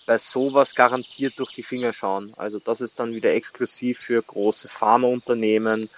[0.07, 2.33] bei sowas garantiert durch die Finger schauen.
[2.37, 5.89] Also das ist dann wieder exklusiv für große Pharmaunternehmen,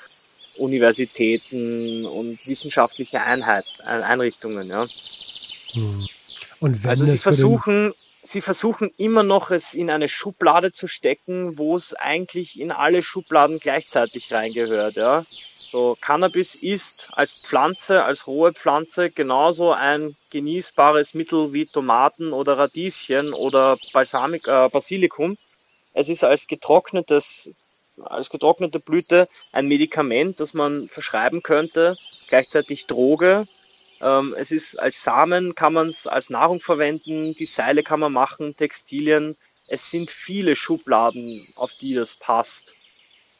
[0.56, 4.68] Universitäten und wissenschaftliche Einheit, Einrichtungen.
[4.68, 4.86] Ja.
[5.72, 6.06] Hm.
[6.84, 7.92] also sie versuchen,
[8.22, 13.02] sie versuchen immer noch es in eine Schublade zu stecken, wo es eigentlich in alle
[13.02, 14.96] Schubladen gleichzeitig reingehört.
[14.96, 15.24] Ja.
[15.74, 22.56] So, Cannabis ist als Pflanze, als rohe Pflanze genauso ein genießbares Mittel wie Tomaten oder
[22.56, 25.36] Radieschen oder Balsamic, äh, Basilikum.
[25.92, 27.50] Es ist als getrocknetes,
[28.04, 31.96] als getrocknete Blüte ein Medikament, das man verschreiben könnte,
[32.28, 33.48] gleichzeitig Droge.
[34.00, 38.12] Ähm, es ist als Samen kann man es als Nahrung verwenden, die Seile kann man
[38.12, 39.36] machen, Textilien.
[39.66, 42.76] Es sind viele Schubladen, auf die das passt.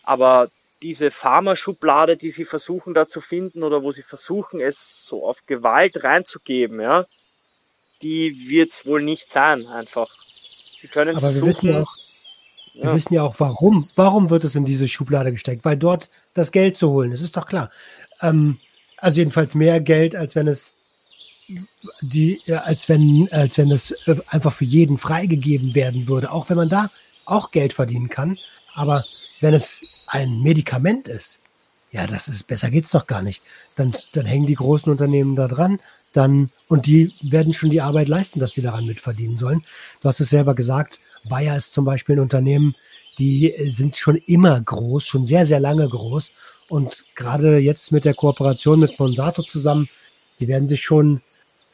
[0.02, 0.50] Aber
[0.84, 5.46] diese Pharma-Schublade, die sie versuchen da zu finden oder wo sie versuchen, es so auf
[5.46, 7.06] Gewalt reinzugeben, ja,
[8.02, 10.10] die wird es wohl nicht sein, einfach.
[10.76, 11.46] Sie können es versuchen.
[11.46, 11.96] Wir wissen, ja auch,
[12.74, 12.82] ja.
[12.82, 13.88] wir wissen ja auch, warum.
[13.96, 15.64] Warum wird es in diese Schublade gesteckt?
[15.64, 17.70] Weil dort das Geld zu holen, das ist doch klar.
[18.20, 18.58] Ähm,
[18.98, 20.74] also jedenfalls mehr Geld, als wenn es
[22.02, 23.94] die, als wenn, als wenn es
[24.26, 26.90] einfach für jeden freigegeben werden würde, auch wenn man da
[27.24, 28.38] auch Geld verdienen kann.
[28.74, 29.04] Aber
[29.40, 31.40] wenn es ein Medikament ist,
[31.92, 33.40] ja, das ist besser geht's doch gar nicht.
[33.76, 35.78] Dann, dann hängen die großen Unternehmen da dran,
[36.12, 39.64] dann und die werden schon die Arbeit leisten, dass sie daran mitverdienen sollen.
[40.00, 42.74] Du hast es selber gesagt, Bayer ist zum Beispiel ein Unternehmen,
[43.18, 46.32] die sind schon immer groß, schon sehr, sehr lange groß.
[46.68, 49.88] Und gerade jetzt mit der Kooperation mit Monsanto zusammen,
[50.40, 51.22] die werden sich schon,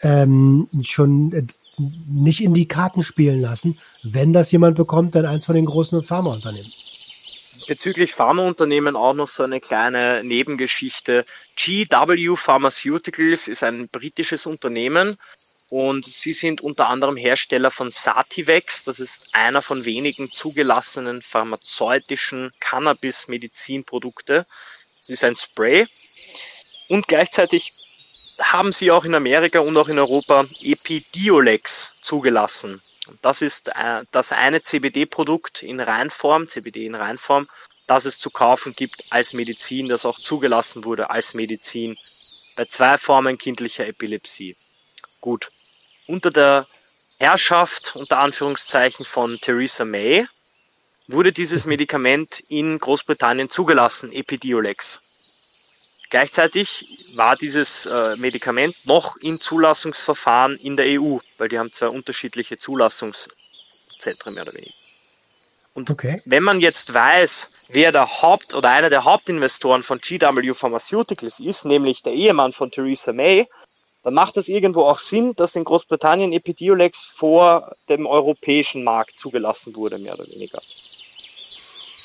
[0.02, 1.42] ähm, schon äh,
[2.08, 3.78] nicht in die Karten spielen lassen.
[4.02, 6.70] Wenn das jemand bekommt, dann eins von den großen Pharmaunternehmen
[7.70, 11.24] Bezüglich Pharmaunternehmen auch noch so eine kleine Nebengeschichte.
[11.54, 15.18] GW Pharmaceuticals ist ein britisches Unternehmen
[15.68, 18.82] und sie sind unter anderem Hersteller von Sativex.
[18.82, 24.48] Das ist einer von wenigen zugelassenen pharmazeutischen Cannabis-Medizinprodukte.
[24.98, 25.86] Das ist ein Spray.
[26.88, 27.72] Und gleichzeitig
[28.40, 32.82] haben sie auch in Amerika und auch in Europa Epidiolex zugelassen.
[33.22, 37.48] Das ist äh, das eine CBD-Produkt in Reinform, CBD in Reinform,
[37.86, 41.98] das es zu kaufen gibt als Medizin, das auch zugelassen wurde als Medizin
[42.56, 44.56] bei zwei Formen kindlicher Epilepsie.
[45.20, 45.50] Gut.
[46.06, 46.66] Unter der
[47.18, 50.26] Herrschaft, unter Anführungszeichen, von Theresa May
[51.06, 55.02] wurde dieses Medikament in Großbritannien zugelassen, Epidiolex.
[56.10, 61.88] Gleichzeitig war dieses äh, Medikament noch in Zulassungsverfahren in der EU, weil die haben zwei
[61.88, 64.74] unterschiedliche Zulassungszentren mehr oder weniger.
[65.72, 66.20] Und okay.
[66.24, 71.64] wenn man jetzt weiß, wer der Haupt- oder einer der Hauptinvestoren von GW Pharmaceuticals ist,
[71.64, 73.46] nämlich der Ehemann von Theresa May,
[74.02, 79.76] dann macht es irgendwo auch Sinn, dass in Großbritannien Epidiolex vor dem europäischen Markt zugelassen
[79.76, 80.60] wurde, mehr oder weniger.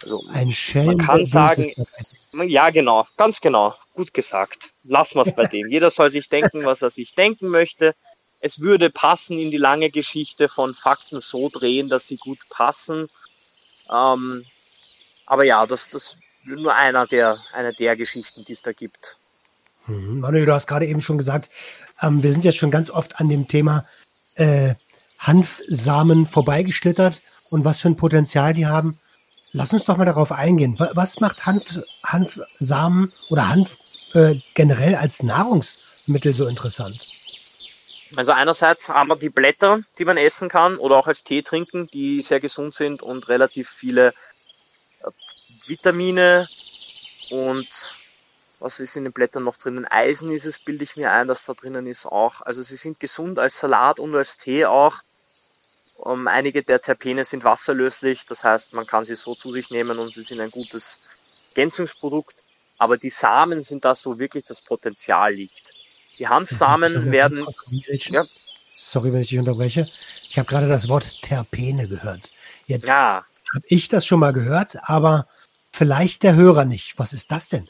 [0.04, 1.74] Also, Ein Schelm, man kann sagen,
[2.34, 4.72] ja genau, ganz genau gut gesagt.
[4.84, 5.68] Lassen wir es bei dem.
[5.68, 7.96] Jeder soll sich denken, was er sich denken möchte.
[8.40, 13.10] Es würde passen in die lange Geschichte von Fakten so drehen, dass sie gut passen.
[13.92, 14.46] Ähm,
[15.26, 19.18] aber ja, das, das nur einer der, einer der Geschichten, die es da gibt.
[19.88, 20.20] Mhm.
[20.20, 21.50] Manuel, du hast gerade eben schon gesagt,
[22.02, 23.86] ähm, wir sind jetzt schon ganz oft an dem Thema
[24.36, 24.76] äh,
[25.20, 29.00] Hanfsamen vorbeigeschlittert und was für ein Potenzial die haben.
[29.52, 30.76] Lass uns doch mal darauf eingehen.
[30.78, 33.78] Was macht Hanf, Hanfsamen oder Hanf
[34.16, 37.08] äh, generell als Nahrungsmittel so interessant?
[38.16, 41.88] Also einerseits haben wir die Blätter, die man essen kann oder auch als Tee trinken,
[41.88, 44.14] die sehr gesund sind und relativ viele
[45.02, 45.12] äh,
[45.68, 46.48] Vitamine
[47.30, 47.68] und
[48.60, 49.86] was ist in den Blättern noch drinnen?
[49.86, 52.42] Eisen ist es, bilde ich mir ein, dass da drinnen ist auch.
[52.42, 55.00] Also sie sind gesund als Salat und als Tee auch.
[55.98, 59.70] Um, ähm, einige der Terpene sind wasserlöslich, das heißt, man kann sie so zu sich
[59.70, 61.00] nehmen und sie sind ein gutes
[61.50, 62.45] Ergänzungsprodukt.
[62.78, 65.74] Aber die Samen sind das, wo wirklich das Potenzial liegt.
[66.20, 67.46] Die Hanfsamen werden.
[67.90, 68.26] Ja.
[68.76, 69.90] Sorry, wenn ich dich unterbreche.
[70.30, 72.32] Ich habe gerade das Wort Terpene gehört.
[72.68, 73.26] Jetzt ja.
[73.54, 75.28] habe ich das schon mal gehört, aber
[75.72, 76.98] vielleicht der Hörer nicht.
[76.98, 77.70] Was ist das denn?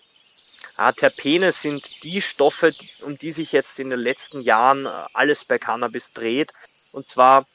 [0.78, 5.46] Ah, Terpene sind die Stoffe, um die sich jetzt in den letzten Jahren äh, alles
[5.46, 6.52] bei Cannabis dreht.
[6.92, 7.46] Und zwar,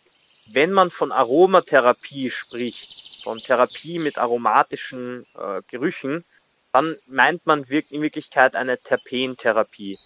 [0.47, 6.25] wenn man von Aromatherapie spricht, von Therapie mit aromatischen äh, Gerüchen,
[6.73, 9.99] dann meint man in Wirklichkeit eine Terpentherapie.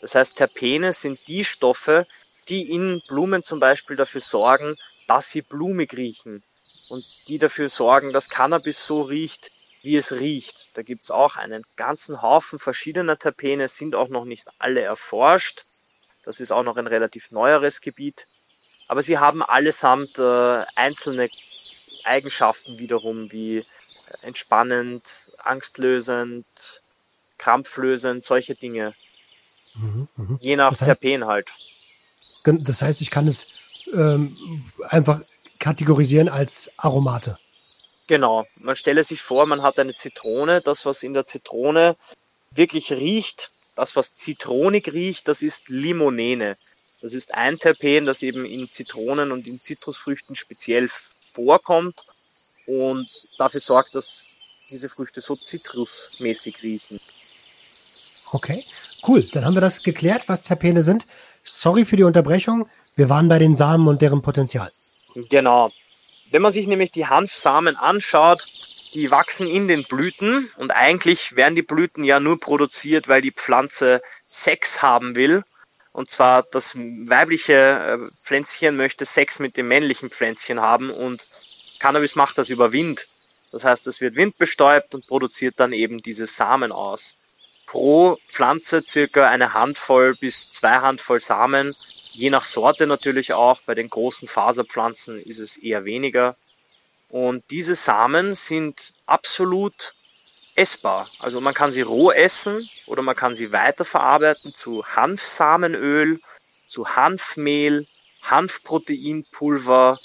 [0.00, 2.06] Das heißt, Terpene sind die Stoffe,
[2.48, 6.42] die in Blumen zum Beispiel dafür sorgen, dass sie blumig riechen
[6.88, 9.50] und die dafür sorgen, dass Cannabis so riecht,
[9.82, 10.68] wie es riecht.
[10.74, 15.64] Da gibt's auch einen ganzen Haufen verschiedener Terpene, sind auch noch nicht alle erforscht.
[16.22, 18.26] Das ist auch noch ein relativ neueres Gebiet.
[18.88, 21.28] Aber sie haben allesamt äh, einzelne
[22.04, 23.64] Eigenschaften wiederum, wie
[24.22, 26.46] entspannend, angstlösend,
[27.38, 28.94] krampflösend, solche Dinge.
[29.74, 30.38] Mhm, mh.
[30.40, 31.48] Je nach das heißt, Terpen halt.
[32.44, 33.46] Das heißt, ich kann es
[33.92, 34.36] ähm,
[34.88, 35.22] einfach
[35.58, 37.38] kategorisieren als Aromate.
[38.06, 38.46] Genau.
[38.56, 40.60] Man stelle sich vor, man hat eine Zitrone.
[40.60, 41.96] Das, was in der Zitrone
[42.50, 46.56] wirklich riecht, das, was zitronig riecht, das ist Limonene.
[47.00, 50.88] Das ist ein Terpen, das eben in Zitronen und in Zitrusfrüchten speziell
[51.20, 52.06] vorkommt
[52.66, 53.08] und
[53.38, 54.38] dafür sorgt, dass
[54.70, 57.00] diese Früchte so zitrusmäßig riechen.
[58.32, 58.64] Okay,
[59.06, 59.22] cool.
[59.32, 61.06] Dann haben wir das geklärt, was Terpene sind.
[61.42, 62.68] Sorry für die Unterbrechung.
[62.96, 64.72] Wir waren bei den Samen und deren Potenzial.
[65.14, 65.70] Genau.
[66.30, 68.46] Wenn man sich nämlich die Hanfsamen anschaut,
[68.94, 73.32] die wachsen in den Blüten und eigentlich werden die Blüten ja nur produziert, weil die
[73.32, 75.44] Pflanze Sex haben will.
[75.92, 81.28] Und zwar das weibliche äh, Pflänzchen möchte Sex mit dem männlichen Pflänzchen haben und
[81.84, 83.08] Cannabis macht das über Wind.
[83.52, 87.14] Das heißt, es wird windbestäubt und produziert dann eben diese Samen aus.
[87.66, 91.76] Pro Pflanze circa eine Handvoll bis zwei Handvoll Samen,
[92.12, 93.60] je nach Sorte natürlich auch.
[93.66, 96.36] Bei den großen Faserpflanzen ist es eher weniger.
[97.10, 99.94] Und diese Samen sind absolut
[100.54, 101.10] essbar.
[101.18, 106.18] Also man kann sie roh essen oder man kann sie weiterverarbeiten zu Hanfsamenöl,
[106.66, 107.86] zu Hanfmehl,
[108.22, 109.98] Hanfproteinpulver,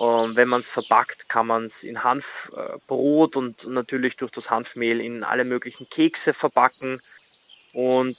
[0.00, 4.98] und wenn man es verpackt, kann man es in Hanfbrot und natürlich durch das Hanfmehl
[4.98, 7.02] in alle möglichen Kekse verpacken.
[7.74, 8.16] Und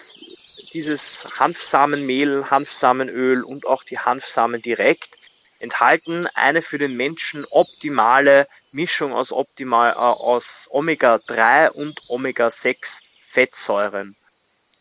[0.74, 5.18] dieses Hanfsamenmehl, Hanfsamenöl und auch die Hanfsamen direkt,
[5.58, 14.16] enthalten eine für den Menschen optimale Mischung aus, optimal, äh, aus Omega-3 und Omega-6 Fettsäuren.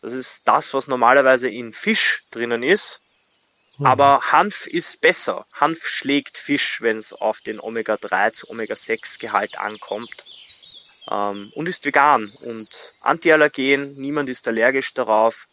[0.03, 3.01] Das ist das, was normalerweise in Fisch drinnen ist.
[3.81, 3.87] Mhm.
[3.87, 5.47] Aber Hanf ist besser.
[5.53, 10.23] Hanf schlägt Fisch, wenn es auf den Omega-3 zu Omega-6-Gehalt ankommt.
[11.09, 12.69] Ähm, und ist vegan und
[13.01, 13.95] antiallergen.
[13.95, 15.47] Niemand ist allergisch darauf.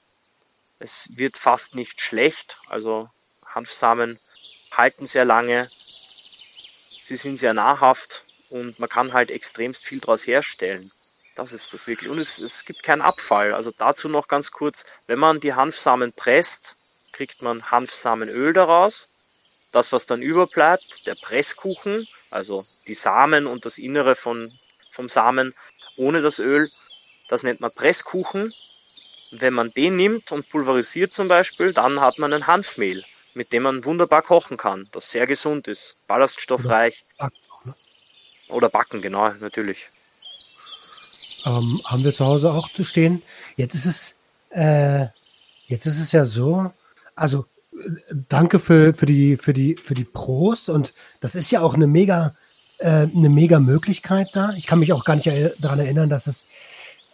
[0.79, 2.59] Es wird fast nicht schlecht.
[2.69, 3.09] Also
[3.47, 4.21] Hanfsamen
[4.73, 5.71] halten sehr lange.
[7.03, 10.93] Sie sind sehr nahrhaft und man kann halt extremst viel daraus herstellen.
[11.35, 12.11] Das ist das wirklich.
[12.11, 13.55] Und es, es gibt keinen Abfall.
[13.55, 16.77] Also dazu noch ganz kurz, wenn man die Hanfsamen presst,
[17.13, 19.09] kriegt man Hanfsamenöl daraus.
[19.73, 24.53] Das, was dann überbleibt, der Presskuchen, also die Samen und das Innere von,
[24.91, 25.55] vom Samen
[25.97, 26.71] ohne das Öl,
[27.29, 28.55] das nennt man Presskuchen.
[29.31, 33.05] Und wenn man den nimmt und pulverisiert zum Beispiel, dann hat man ein Hanfmehl,
[33.35, 37.05] mit dem man wunderbar kochen kann, das sehr gesund ist, ballaststoffreich.
[38.49, 39.91] Oder backen, genau, natürlich.
[41.45, 43.23] Ähm, haben wir zu Hause auch zu stehen.
[43.57, 44.17] Jetzt ist es,
[44.51, 45.07] äh,
[45.67, 46.73] jetzt ist es ja so,
[47.19, 47.91] also äh,
[48.29, 51.87] danke für, für die, für die, für die Pros und das ist ja auch eine
[51.87, 52.35] mega,
[52.79, 54.53] äh, eine mega Möglichkeit da.
[54.57, 56.45] Ich kann mich auch gar nicht er daran erinnern, dass es,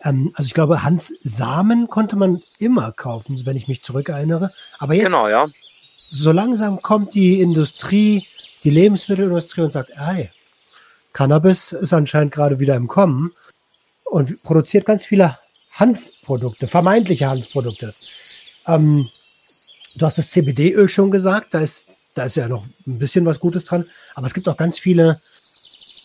[0.03, 4.53] ähm, also ich glaube, Hanfsamen konnte man immer kaufen, wenn ich mich zurückerinnere.
[4.79, 5.49] Aber jetzt, genau, ja.
[6.11, 8.27] so langsam kommt die Industrie,
[8.63, 10.31] die Lebensmittelindustrie und sagt, ey,
[11.13, 13.33] Cannabis ist anscheinend gerade wieder im Kommen
[14.05, 15.39] und produziert ganz viele
[15.73, 17.95] Hanfprodukte, vermeintliche Hanfprodukte.
[18.67, 19.09] Ähm,
[19.97, 23.41] du hast das CBD-Öl schon gesagt, da ist, da ist ja noch ein bisschen was
[23.41, 25.21] Gutes dran, aber es gibt auch ganz viele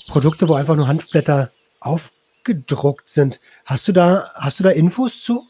[0.07, 3.39] Produkte, wo einfach nur Hanfblätter aufgedruckt sind.
[3.65, 5.47] Hast du da, hast du da Infos zu?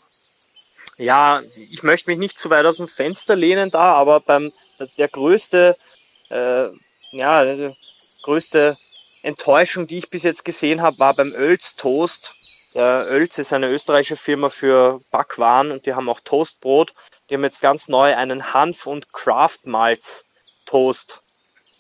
[0.98, 4.52] Ja, ich möchte mich nicht zu weit aus dem Fenster lehnen da, aber beim
[4.98, 5.78] der größte,
[6.30, 6.68] äh,
[7.12, 7.76] ja, der
[8.24, 8.78] größte
[9.22, 12.36] Enttäuschung, die ich bis jetzt gesehen habe, war beim Oels Toast.
[12.74, 16.94] Der Oels ist eine österreichische Firma für Backwaren und die haben auch Toastbrot.
[17.30, 21.22] Die haben jetzt ganz neu einen Hanf- und Craft-Malz-Toast.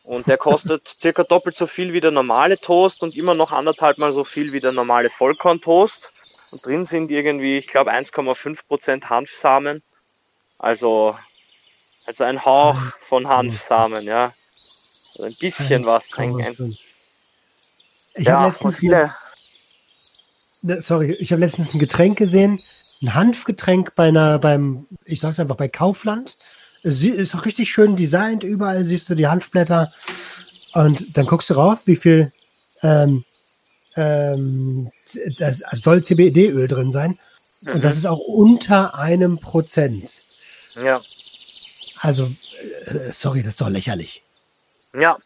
[0.03, 3.97] Und der kostet circa doppelt so viel wie der normale Toast und immer noch anderthalb
[3.97, 6.11] mal so viel wie der normale Vollkorntoast.
[6.51, 9.83] Und drin sind irgendwie, ich glaube, 1,5% Hanfsamen.
[10.57, 11.15] Also,
[12.05, 14.33] also ein Hauch von Hanfsamen, ja.
[15.13, 16.17] Also ein bisschen was.
[16.17, 16.77] Ein, ein,
[18.15, 19.13] ich ja, habe letztens viele.
[20.61, 22.61] Ne, sorry, ich habe letztens ein Getränk gesehen,
[23.01, 26.37] ein Hanfgetränk bei einer, beim, ich sag's einfach, bei Kaufland.
[26.83, 29.91] Es ist auch richtig schön designt, überall siehst du die Hanfblätter
[30.73, 32.31] und dann guckst du rauf, wie viel
[32.81, 33.25] ähm,
[33.95, 34.91] ähm,
[35.37, 37.19] das also soll CBD-Öl drin sein.
[37.61, 37.73] Mhm.
[37.73, 40.23] Und das ist auch unter einem Prozent.
[40.75, 41.01] Ja.
[41.99, 42.31] Also,
[42.85, 44.23] äh, sorry, das ist doch lächerlich.
[44.93, 45.17] Ja,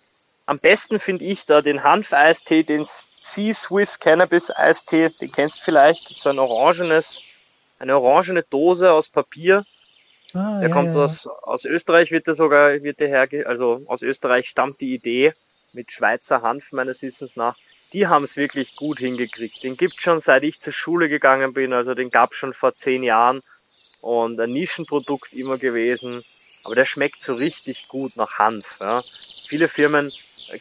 [0.45, 6.29] am besten finde ich da den Hanf-Eistee, den C-Swiss Cannabis-Eistee, den kennst du vielleicht, so
[6.29, 7.21] ein orangenes,
[7.79, 9.65] eine orangene Dose aus Papier.
[10.33, 11.03] Ah, der ja, kommt ja.
[11.03, 15.33] Aus, aus Österreich, wird der sogar, wird der her, also aus Österreich stammt die Idee
[15.73, 17.55] mit Schweizer Hanf meines Wissens nach.
[17.93, 19.63] Die haben es wirklich gut hingekriegt.
[19.63, 23.03] Den gibt schon seit ich zur Schule gegangen bin, also den gab schon vor zehn
[23.03, 23.41] Jahren
[24.01, 26.23] und ein Nischenprodukt immer gewesen.
[26.63, 28.77] Aber der schmeckt so richtig gut nach Hanf.
[28.79, 29.03] Ja.
[29.45, 30.11] Viele Firmen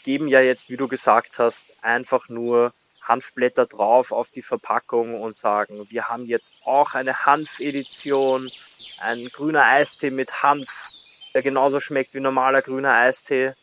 [0.03, 5.35] geben ja jetzt, wie du gesagt hast, einfach nur Hanfblätter drauf auf die Verpackung und
[5.35, 8.51] sagen, wir haben jetzt auch eine Hanf-Edition,
[8.99, 10.91] ein grüner Eistee mit Hanf,
[11.35, 13.55] der genauso schmeckt wie normaler grüner Eistee.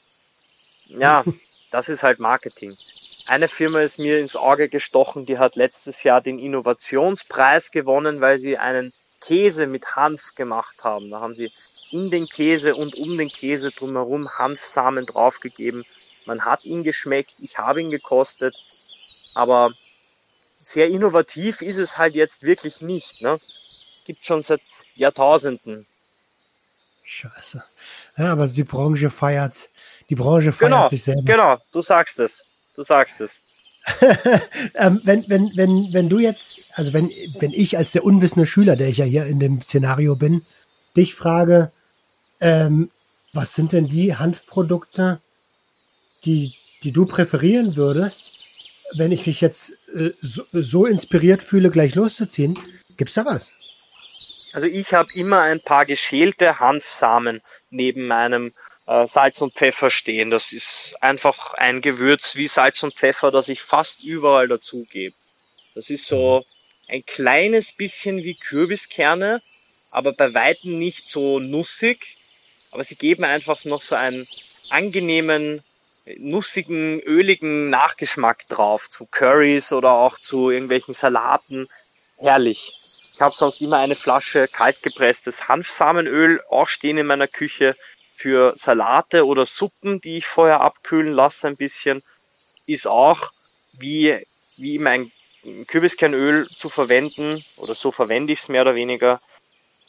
[0.87, 1.23] Ja,
[1.71, 2.75] das ist halt Marketing.
[3.25, 8.39] Eine Firma ist mir ins Auge gestochen, die hat letztes Jahr den Innovationspreis gewonnen, weil
[8.39, 11.11] sie einen Käse mit Hanf gemacht haben.
[11.11, 11.51] Da haben sie
[11.91, 15.85] in den Käse und um den Käse drumherum Hanfsamen draufgegeben
[16.29, 18.55] man hat ihn geschmeckt, ich habe ihn gekostet,
[19.39, 19.71] aber
[20.61, 23.21] sehr innovativ ist es halt jetzt wirklich nicht.
[23.21, 23.39] Ne?
[24.05, 24.61] Gibt schon seit
[24.95, 25.87] Jahrtausenden.
[27.03, 27.63] Scheiße.
[28.17, 29.69] Ja, aber die Branche feiert,
[30.09, 31.23] die Branche feiert genau, sich selber.
[31.23, 32.45] Genau, du sagst es.
[32.75, 33.43] Du sagst es.
[34.75, 37.09] ähm, wenn, wenn, wenn, wenn du jetzt, also wenn,
[37.39, 40.45] wenn ich als der unwissende Schüler, der ich ja hier in dem Szenario bin,
[40.95, 41.71] dich frage,
[42.41, 42.89] ähm,
[43.31, 45.21] was sind denn die Hanfprodukte,
[46.25, 48.38] die, die du präferieren würdest,
[48.95, 52.57] wenn ich mich jetzt äh, so, so, inspiriert fühle, gleich loszuziehen?
[52.97, 53.53] Gibt's da was?
[54.53, 58.53] Also ich habe immer ein paar geschälte Hanfsamen neben meinem
[58.87, 60.31] äh, Salz und Pfeffer stehen.
[60.31, 65.15] Das ist einfach ein Gewürz wie Salz und Pfeffer, das ich fast überall dazugebe.
[65.75, 66.43] Das ist so
[66.87, 69.41] ein kleines bisschen wie Kürbiskerne,
[69.91, 72.17] aber bei weitem nicht so nussig.
[72.71, 74.27] Aber sie geben einfach noch so ein
[74.69, 75.63] angenehmen,
[76.17, 81.67] nussigen, öligen Nachgeschmack drauf zu Currys oder auch zu irgendwelchen Salaten.
[82.17, 82.73] Herrlich.
[83.13, 87.75] Ich habe sonst immer eine Flasche kaltgepresstes Hanfsamenöl auch stehen in meiner Küche
[88.15, 92.03] für Salate oder Suppen, die ich vorher abkühlen lasse ein bisschen.
[92.65, 93.31] Ist auch
[93.73, 94.25] wie,
[94.57, 95.11] wie mein
[95.67, 99.21] Kürbiskernöl zu verwenden oder so verwende ich es mehr oder weniger.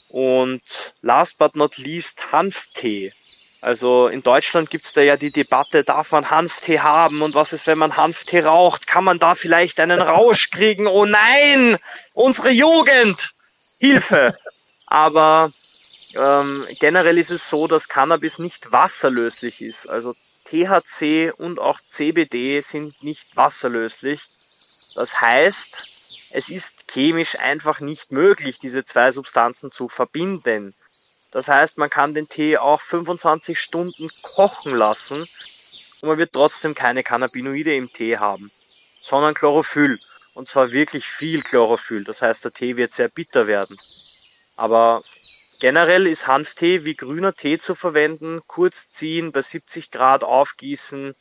[0.09, 0.63] Und
[1.03, 3.13] last but not least Hanftee.
[3.61, 7.67] Also in Deutschland gibt's da ja die Debatte, darf man Hanftee haben und was ist,
[7.67, 8.87] wenn man Hanftee raucht?
[8.87, 10.87] Kann man da vielleicht einen Rausch kriegen?
[10.87, 11.79] Oh nein,
[12.15, 13.35] unsere Jugend!
[13.79, 14.37] Hilfe!
[14.87, 15.53] Aber
[16.15, 19.89] ähm, generell ist es so, dass Cannabis nicht wasserlöslich ist.
[19.89, 24.23] Also THC und auch CBD sind nicht wasserlöslich.
[24.95, 25.87] Das heißt,
[26.31, 30.75] es ist chemisch einfach nicht möglich, diese zwei Substanzen zu verbinden.
[31.31, 35.29] Das heißt, man kann den Tee auch 25 Stunden kochen lassen
[36.01, 38.51] und man wird trotzdem keine Cannabinoide im Tee haben,
[39.01, 40.01] sondern Chlorophyll.
[40.35, 42.05] Und zwar wirklich viel Chlorophyll.
[42.05, 43.79] Das heißt, der Tee wird sehr bitter werden.
[44.57, 45.03] Aber
[45.61, 51.15] generell ist Hanftee wie grüner Tee zu verwenden, kurz ziehen, bei 70 Grad aufgießen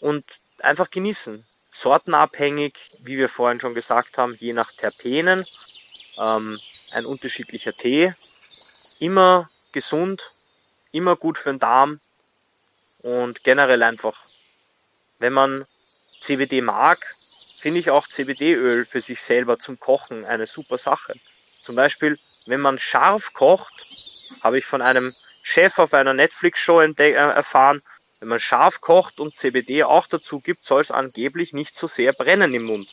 [0.00, 0.24] und
[0.60, 1.44] einfach genießen.
[1.70, 5.44] Sortenabhängig, wie wir vorhin schon gesagt haben, je nach Terpenen.
[6.18, 6.58] Ähm,
[6.92, 8.14] ein unterschiedlicher Tee
[8.98, 10.34] immer gesund,
[10.92, 12.00] immer gut für den Darm
[13.00, 14.24] und generell einfach,
[15.18, 15.66] wenn man
[16.20, 17.14] CBD mag,
[17.56, 21.14] finde ich auch CBD-Öl für sich selber zum Kochen eine super Sache.
[21.60, 23.72] Zum Beispiel, wenn man scharf kocht,
[24.42, 27.82] habe ich von einem Chef auf einer Netflix-Show äh, erfahren,
[28.20, 32.12] wenn man scharf kocht und CBD auch dazu gibt, soll es angeblich nicht so sehr
[32.12, 32.92] brennen im Mund.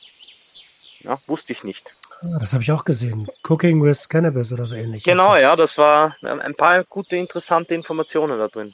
[1.00, 1.96] Ja, wusste ich nicht.
[2.24, 3.28] Ah, das habe ich auch gesehen.
[3.44, 5.04] Cooking with Cannabis oder so ähnlich.
[5.04, 8.74] Genau, ja, das war ein paar gute, interessante Informationen da drin.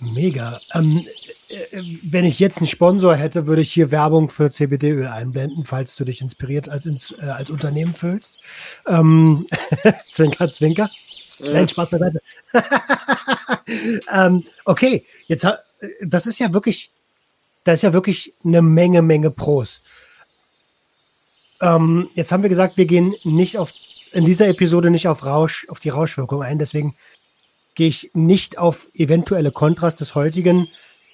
[0.00, 0.60] Mega.
[0.72, 1.06] Ähm,
[1.48, 5.96] äh, wenn ich jetzt einen Sponsor hätte, würde ich hier Werbung für CBD-Öl einblenden, falls
[5.96, 8.40] du dich inspiriert als, äh, als Unternehmen fühlst.
[8.86, 9.46] Ähm,
[10.12, 10.90] zwinker, zwinker.
[11.40, 11.52] Mhm.
[11.52, 12.22] Nein, Spaß beiseite.
[14.12, 15.46] ähm, okay, jetzt
[16.02, 16.90] das ist ja wirklich,
[17.64, 19.82] das ist ja wirklich eine Menge, Menge Pros.
[21.64, 23.72] Ähm, jetzt haben wir gesagt, wir gehen nicht auf
[24.12, 26.58] in dieser Episode nicht auf Rausch, auf die Rauschwirkung ein.
[26.58, 26.94] Deswegen
[27.74, 30.68] gehe ich nicht auf eventuelle Kontrast des heutigen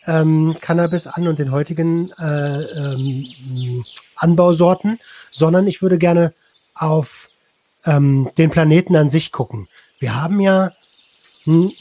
[0.06, 3.84] ähm, Cannabis an und den heutigen äh, ähm,
[4.16, 4.98] Anbausorten,
[5.30, 6.34] sondern ich würde gerne
[6.74, 7.30] auf
[7.86, 9.68] ähm, den Planeten an sich gucken.
[9.98, 10.72] Wir haben ja
[11.46, 11.72] ein,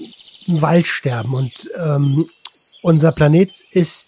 [0.48, 2.30] ein Waldsterben und ähm,
[2.82, 4.08] unser Planet ist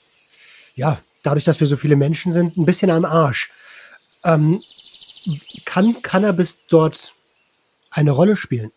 [0.75, 3.49] ja dadurch, dass wir so viele Menschen sind, ein bisschen am Arsch.
[4.23, 4.63] Ähm,
[5.65, 7.13] kann Cannabis dort
[7.89, 8.71] eine Rolle spielen?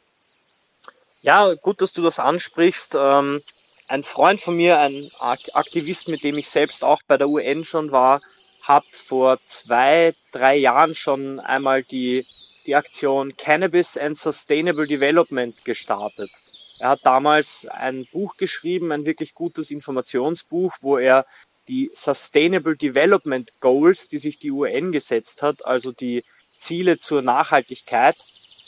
[1.23, 2.97] Ja, gut, dass du das ansprichst.
[2.99, 3.41] Ähm,
[3.89, 7.93] ein Freund von mir, ein Aktivist, mit dem ich selbst auch bei der UN schon
[7.93, 8.21] war,
[8.63, 12.27] hat vor zwei, drei Jahren schon einmal die,
[12.67, 16.31] die Aktion Cannabis and Sustainable Development gestartet.
[16.79, 21.25] Er hat damals ein Buch geschrieben, ein wirklich gutes Informationsbuch, wo er
[21.69, 26.25] die Sustainable Development Goals, die sich die UN gesetzt hat, also die
[26.57, 28.17] Ziele zur Nachhaltigkeit,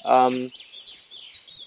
[0.04, 0.50] ähm,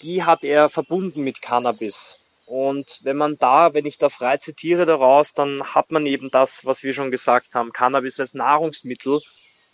[0.01, 2.19] die hat er verbunden mit Cannabis.
[2.45, 6.65] Und wenn man da, wenn ich da frei zitiere daraus, dann hat man eben das,
[6.65, 9.21] was wir schon gesagt haben, Cannabis als Nahrungsmittel,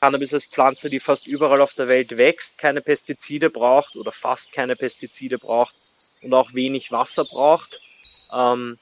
[0.02, 4.52] Cannabis als Pflanze, die fast überall auf der Welt wächst, keine Pestizide braucht oder fast
[4.52, 5.74] keine Pestizide braucht
[6.22, 7.80] und auch wenig Wasser braucht.
[8.34, 8.78] Ähm,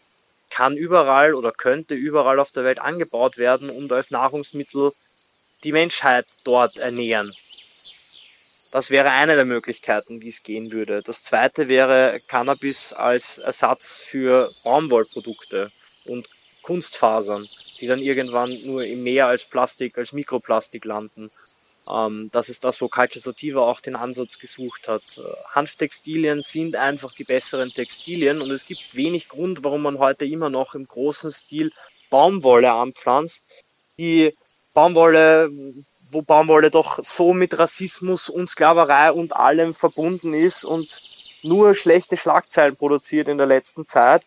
[0.54, 4.92] kann überall oder könnte überall auf der Welt angebaut werden und als Nahrungsmittel
[5.64, 7.34] die Menschheit dort ernähren.
[8.70, 11.02] Das wäre eine der Möglichkeiten, wie es gehen würde.
[11.02, 15.72] Das zweite wäre Cannabis als Ersatz für Baumwollprodukte
[16.06, 16.30] und
[16.62, 17.48] Kunstfasern,
[17.80, 21.32] die dann irgendwann nur im Meer als Plastik, als Mikroplastik landen.
[21.90, 25.04] Ähm, das ist das, wo Culture Sativa auch den Ansatz gesucht hat.
[25.18, 30.26] Äh, Hanftextilien sind einfach die besseren Textilien und es gibt wenig Grund, warum man heute
[30.26, 31.72] immer noch im großen Stil
[32.10, 33.46] Baumwolle anpflanzt.
[33.98, 34.34] Die
[34.74, 35.52] Baumwolle,
[36.10, 41.02] wo Baumwolle doch so mit Rassismus und Sklaverei und allem verbunden ist und
[41.44, 44.24] nur schlechte Schlagzeilen produziert in der letzten Zeit.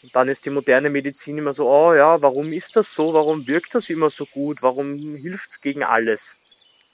[0.04, 3.16] Und dann ist die moderne Medizin immer so, oh ja, warum ist das so?
[3.16, 4.62] Warum wirkt das immer so gut?
[4.62, 6.40] Warum hilft's gegen alles?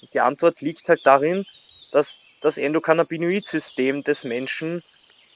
[0.01, 1.45] Und die Antwort liegt halt darin,
[1.91, 4.83] dass das Endokannabinoid-System des Menschen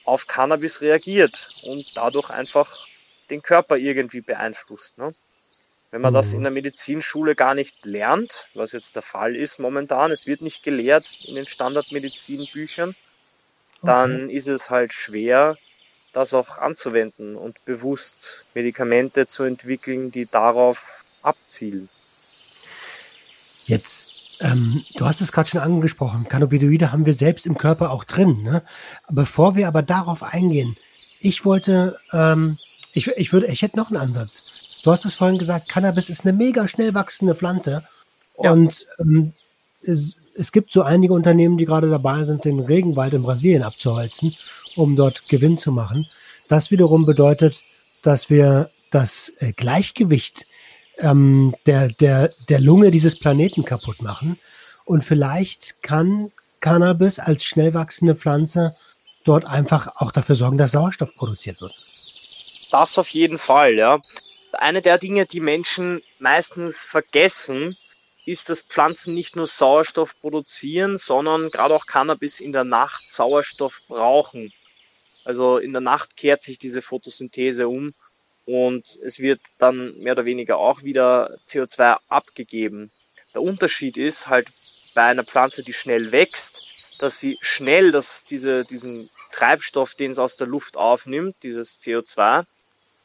[0.04, 2.86] auf Cannabis reagiert und dadurch einfach
[3.30, 4.98] den Körper irgendwie beeinflusst.
[4.98, 5.14] Ne?
[5.90, 6.44] Wenn man das in mhm.
[6.44, 11.08] der Medizinschule gar nicht lernt, was jetzt der Fall ist momentan, es wird nicht gelehrt
[11.24, 12.94] in den Standardmedizinbüchern,
[13.82, 14.34] dann okay.
[14.34, 15.56] ist es halt schwer,
[16.12, 21.88] das auch anzuwenden und bewusst Medikamente zu entwickeln, die darauf abzielen.
[23.64, 24.09] Jetzt,
[24.40, 28.42] ähm, du hast es gerade schon angesprochen, Cannabinoide haben wir selbst im Körper auch drin.
[28.42, 28.62] Ne?
[29.10, 30.76] Bevor wir aber darauf eingehen,
[31.20, 32.58] ich wollte, ähm,
[32.92, 34.46] ich, ich würde, ich hätte noch einen Ansatz.
[34.82, 37.84] Du hast es vorhin gesagt, Cannabis ist eine mega schnell wachsende Pflanze.
[38.42, 38.52] Ja.
[38.52, 39.32] Und ähm,
[39.82, 44.34] es, es, gibt so einige Unternehmen, die gerade dabei sind, den Regenwald in Brasilien abzuholzen,
[44.76, 46.06] um dort Gewinn zu machen.
[46.48, 47.62] Das wiederum bedeutet,
[48.02, 50.46] dass wir das äh, Gleichgewicht
[51.00, 54.38] ähm, der, der, der Lunge dieses Planeten kaputt machen.
[54.84, 56.30] Und vielleicht kann
[56.60, 58.76] Cannabis als schnell wachsende Pflanze
[59.24, 61.74] dort einfach auch dafür sorgen, dass Sauerstoff produziert wird.
[62.70, 64.00] Das auf jeden Fall, ja.
[64.52, 67.76] Eine der Dinge, die Menschen meistens vergessen,
[68.26, 73.82] ist, dass Pflanzen nicht nur Sauerstoff produzieren, sondern gerade auch Cannabis in der Nacht Sauerstoff
[73.88, 74.52] brauchen.
[75.24, 77.94] Also in der Nacht kehrt sich diese Photosynthese um
[78.46, 82.90] und es wird dann mehr oder weniger auch wieder CO2 abgegeben.
[83.34, 84.48] Der Unterschied ist halt
[84.94, 86.66] bei einer Pflanze, die schnell wächst,
[86.98, 92.44] dass sie schnell das, diese, diesen Treibstoff, den es aus der Luft aufnimmt, dieses CO2,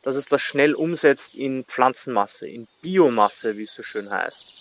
[0.01, 4.53] dass es das schnell umsetzt in Pflanzenmasse, in Biomasse, wie es so schön heißt.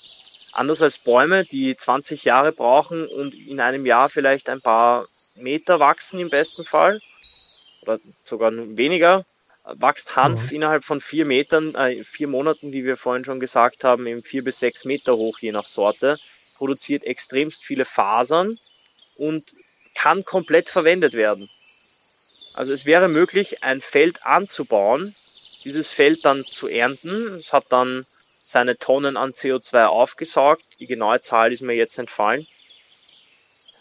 [0.52, 5.80] Anders als Bäume, die 20 Jahre brauchen und in einem Jahr vielleicht ein paar Meter
[5.80, 7.00] wachsen im besten Fall,
[7.82, 9.26] oder sogar weniger,
[9.64, 10.56] wächst Hanf mhm.
[10.56, 14.44] innerhalb von vier Metern, äh, vier Monaten, wie wir vorhin schon gesagt haben, eben vier
[14.44, 16.18] bis sechs Meter hoch, je nach Sorte,
[16.54, 18.58] produziert extremst viele Fasern
[19.16, 19.54] und
[19.94, 21.48] kann komplett verwendet werden.
[22.54, 25.16] Also es wäre möglich, ein Feld anzubauen,
[25.64, 27.34] dieses Feld dann zu ernten.
[27.34, 28.06] Es hat dann
[28.42, 30.62] seine Tonnen an CO2 aufgesaugt.
[30.78, 32.46] Die genaue Zahl ist mir jetzt entfallen.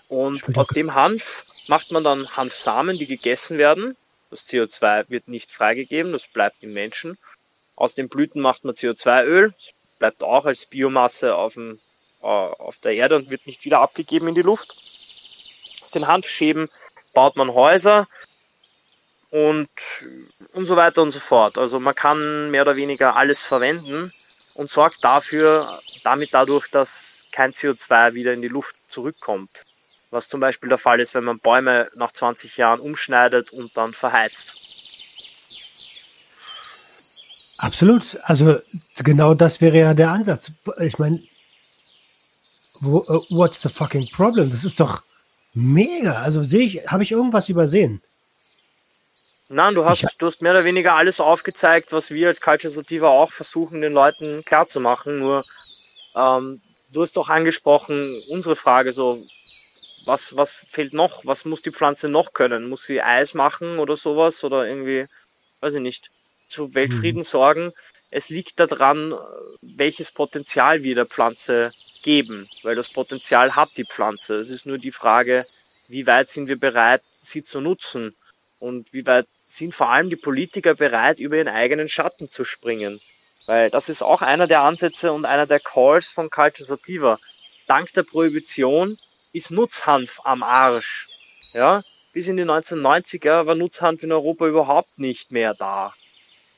[0.08, 3.96] Und aus dem Hanf macht man dann Hanfsamen, die gegessen werden.
[4.34, 7.18] Das CO2 wird nicht freigegeben, das bleibt im Menschen.
[7.76, 11.80] Aus den Blüten macht man CO2-Öl, das bleibt auch als Biomasse auf, dem,
[12.22, 14.76] äh, auf der Erde und wird nicht wieder abgegeben in die Luft.
[15.84, 16.70] Aus den Hanfschäben
[17.14, 18.08] baut man Häuser,
[19.34, 19.70] und,
[20.54, 21.58] und so weiter und so fort.
[21.58, 24.14] Also man kann mehr oder weniger alles verwenden
[24.54, 29.64] und sorgt dafür, damit dadurch, dass kein CO2 wieder in die Luft zurückkommt.
[30.14, 33.94] Was zum Beispiel der Fall ist, wenn man Bäume nach 20 Jahren umschneidet und dann
[33.94, 34.56] verheizt.
[37.58, 38.20] Absolut.
[38.22, 38.60] Also
[38.98, 40.52] genau das wäre ja der Ansatz.
[40.80, 41.24] Ich meine,
[42.82, 44.52] what's the fucking problem?
[44.52, 45.02] Das ist doch
[45.56, 46.22] mega.
[46.22, 48.00] Also sehe ich, habe ich irgendwas übersehen?
[49.50, 53.08] Nein, du hast, du hast mehr oder weniger alles aufgezeigt, was wir als Culture Sativa
[53.08, 55.18] auch versuchen, den Leuten klarzumachen.
[55.18, 55.44] Nur,
[56.16, 56.62] ähm,
[56.92, 59.18] du hast auch angesprochen, unsere Frage so,
[60.06, 61.26] was, was fehlt noch?
[61.26, 62.70] Was muss die Pflanze noch können?
[62.70, 64.44] Muss sie Eis machen oder sowas?
[64.44, 65.06] Oder irgendwie,
[65.62, 66.10] weiß ich nicht,
[66.48, 67.26] zu Weltfrieden mhm.
[67.26, 67.74] sorgen?
[68.10, 69.16] Es liegt daran,
[69.62, 71.72] welches Potenzial wir der Pflanze
[72.04, 74.36] geben, weil das Potenzial hat die Pflanze.
[74.36, 75.46] Es ist nur die Frage,
[75.88, 78.16] wie weit sind wir bereit, sie zu nutzen
[78.60, 83.02] und wie weit sind vor allem die Politiker bereit, über ihren eigenen Schatten zu springen.
[83.46, 87.18] Weil das ist auch einer der Ansätze und einer der Calls von Culture Sativa.
[87.68, 88.98] Dank der Prohibition
[89.34, 91.10] ist Nutzhanf am Arsch.
[91.54, 95.94] Ja, bis in die 1990er war Nutzhanf in Europa überhaupt nicht mehr da.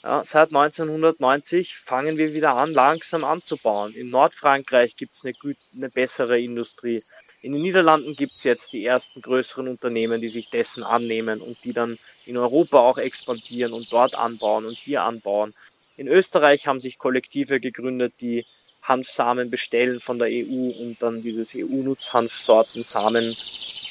[0.04, 3.96] Ja, seit 1990 fangen wir wieder an, langsam anzubauen.
[3.96, 5.34] In Nordfrankreich gibt es eine,
[5.76, 7.02] eine bessere Industrie.
[7.42, 11.58] In den Niederlanden gibt es jetzt die ersten größeren Unternehmen, die sich dessen annehmen und
[11.64, 15.54] die dann in Europa auch expandieren und dort anbauen und hier anbauen.
[15.98, 18.46] In Österreich haben sich Kollektive gegründet, die
[18.88, 23.36] Hanfsamen bestellen von der EU und dann dieses EU-Nutzhanfsorten Samen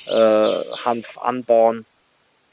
[0.07, 1.85] äh, Hanf anbauen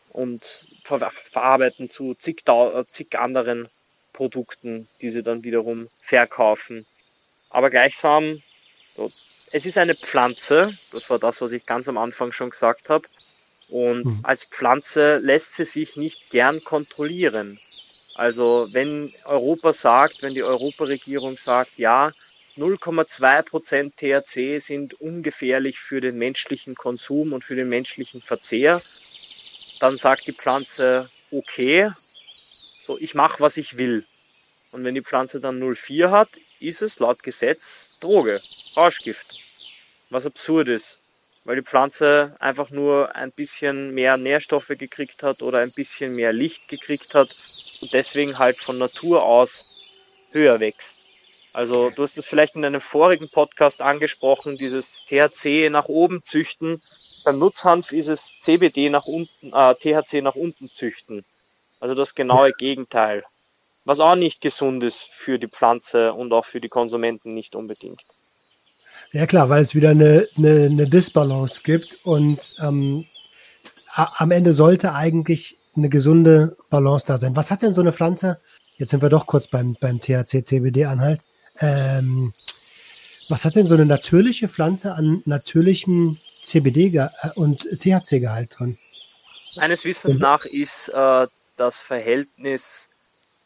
[0.09, 3.69] und ver verarbeiten zu zig, äh, zig anderen
[4.13, 6.85] Produkten, die sie dann wiederum verkaufen.
[7.49, 8.41] Aber gleichsam,
[8.95, 9.11] so,
[9.51, 13.07] es ist eine Pflanze, das war das, was ich ganz am Anfang schon gesagt habe.
[13.69, 14.19] Und mhm.
[14.23, 17.59] als Pflanze lässt sie sich nicht gern kontrollieren.
[18.15, 22.11] Also wenn Europa sagt, wenn die Europaregierung sagt, ja,
[22.57, 28.81] 0,2% THC sind ungefährlich für den menschlichen Konsum und für den menschlichen Verzehr,
[29.79, 31.91] dann sagt die Pflanze, okay,
[32.81, 34.05] so ich mache, was ich will.
[34.71, 36.29] Und wenn die Pflanze dann 0,4 hat,
[36.59, 38.41] ist es laut Gesetz Droge,
[38.75, 39.37] Rauschgift.
[40.09, 41.01] Was absurd ist,
[41.43, 46.33] weil die Pflanze einfach nur ein bisschen mehr Nährstoffe gekriegt hat oder ein bisschen mehr
[46.33, 47.35] Licht gekriegt hat
[47.81, 49.65] und deswegen halt von Natur aus
[50.31, 51.07] höher wächst.
[51.53, 56.81] Also du hast es vielleicht in einem vorigen Podcast angesprochen, dieses THC nach oben züchten.
[57.25, 61.25] Beim Nutzhanf ist es CBD nach unten, äh, THC nach unten züchten.
[61.79, 63.23] Also das genaue Gegenteil.
[63.83, 68.01] Was auch nicht gesund ist für die Pflanze und auch für die Konsumenten nicht unbedingt.
[69.11, 73.05] Ja klar, weil es wieder eine, eine, eine Disbalance gibt und ähm,
[73.93, 77.35] am Ende sollte eigentlich eine gesunde Balance da sein.
[77.35, 78.39] Was hat denn so eine Pflanze?
[78.77, 81.21] Jetzt sind wir doch kurz beim, beim THC-CBD-Anhalt.
[81.61, 82.33] Ähm,
[83.29, 88.77] was hat denn so eine natürliche Pflanze an natürlichem CBD und THC-Gehalt drin?
[89.55, 92.89] Meines Wissens nach ist äh, das Verhältnis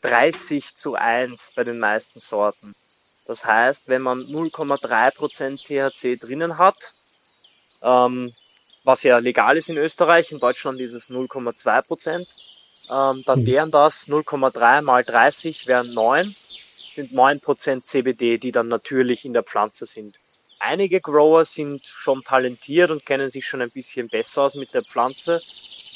[0.02, 2.74] 30 zu 1 bei den meisten Sorten.
[3.26, 6.94] Das heißt, wenn man 0,3% THC drinnen hat,
[7.82, 8.32] ähm,
[8.84, 12.28] was ja legal ist in Österreich, in Deutschland ist es 0,2%,
[12.90, 13.46] ähm, dann mhm.
[13.48, 16.36] wären das 0,3 mal 30 wären 9,
[16.96, 20.20] sind 9% CBD, die dann natürlich in der Pflanze sind.
[20.60, 24.84] Einige Grower sind schon talentiert und kennen sich schon ein bisschen besser aus mit der
[24.84, 25.42] Pflanze.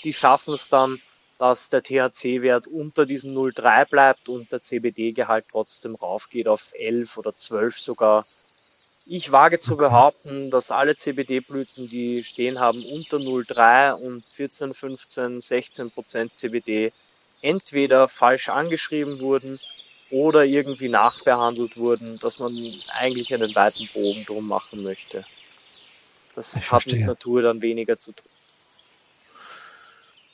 [0.03, 1.01] Die schaffen es dann
[1.39, 7.33] dass der THC-Wert unter diesen 0,3 bleibt und der CBD-Gehalt trotzdem raufgeht auf 11 oder
[7.33, 8.25] 12 sogar.
[9.05, 15.39] Ich wage zu behaupten, dass alle CBD-Blüten, die stehen haben unter 0,3 und 14, 15,
[15.39, 16.91] 16 Prozent CBD,
[17.41, 19.61] entweder falsch angeschrieben wurden
[20.11, 22.51] oder irgendwie nachbehandelt wurden, dass man
[22.97, 25.23] eigentlich einen weiten Bogen drum machen möchte.
[26.35, 28.25] Das hat mit Natur dann weniger zu tun.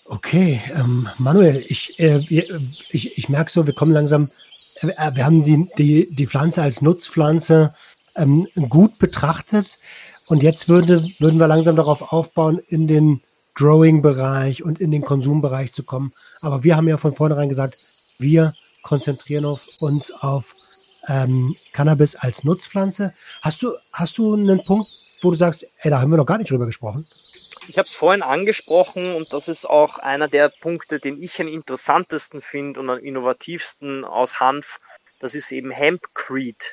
[0.08, 4.30] Okay, ähm, Manuel, ich, äh, ich, ich merke so, wir kommen langsam,
[4.76, 7.74] äh, wir haben die, die, die Pflanze als Nutzpflanze
[8.16, 9.80] ähm, gut betrachtet
[10.28, 13.22] und jetzt würde, würden wir langsam darauf aufbauen, in den
[13.56, 16.12] Growing-Bereich und in den Konsumbereich zu kommen.
[16.40, 17.80] Aber wir haben ja von vornherein gesagt,
[18.20, 18.54] wir
[18.86, 20.56] konzentrieren auf uns auf
[21.08, 23.14] ähm, Cannabis als Nutzpflanze.
[23.42, 24.90] Hast du, hast du einen Punkt,
[25.22, 27.08] wo du sagst, ey, da haben wir noch gar nicht drüber gesprochen?
[27.68, 31.48] Ich habe es vorhin angesprochen und das ist auch einer der Punkte, den ich am
[31.48, 34.80] interessantesten finde und am innovativsten aus Hanf.
[35.20, 36.68] Das ist eben Hempcrete.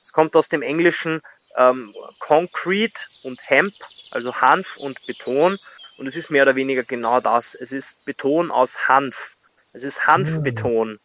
[0.00, 1.22] Es kommt aus dem Englischen
[1.56, 3.74] ähm, Concrete und Hemp,
[4.12, 5.58] also Hanf und Beton.
[5.96, 7.56] Und es ist mehr oder weniger genau das.
[7.56, 9.36] Es ist Beton aus Hanf.
[9.72, 11.00] Es ist Hanfbeton.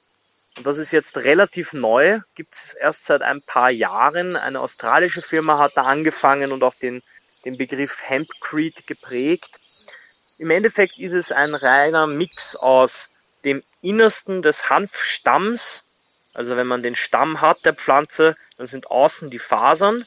[0.58, 4.36] Und das ist jetzt relativ neu, gibt es erst seit ein paar Jahren.
[4.36, 7.02] Eine australische Firma hat da angefangen und auch den
[7.46, 9.60] den Begriff Hempcrete geprägt.
[10.38, 13.10] Im Endeffekt ist es ein reiner Mix aus
[13.46, 15.84] dem Innersten des Hanfstamms,
[16.34, 20.06] also wenn man den Stamm hat der Pflanze, dann sind außen die Fasern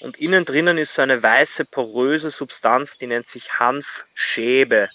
[0.00, 4.88] und innen drinnen ist so eine weiße poröse Substanz, die nennt sich Hanfschäbe.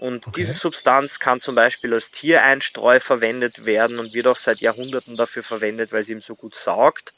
[0.00, 0.40] Und okay.
[0.40, 5.42] diese Substanz kann zum Beispiel als Tiereinstreu verwendet werden und wird auch seit Jahrhunderten dafür
[5.42, 7.12] verwendet, weil sie eben so gut saugt.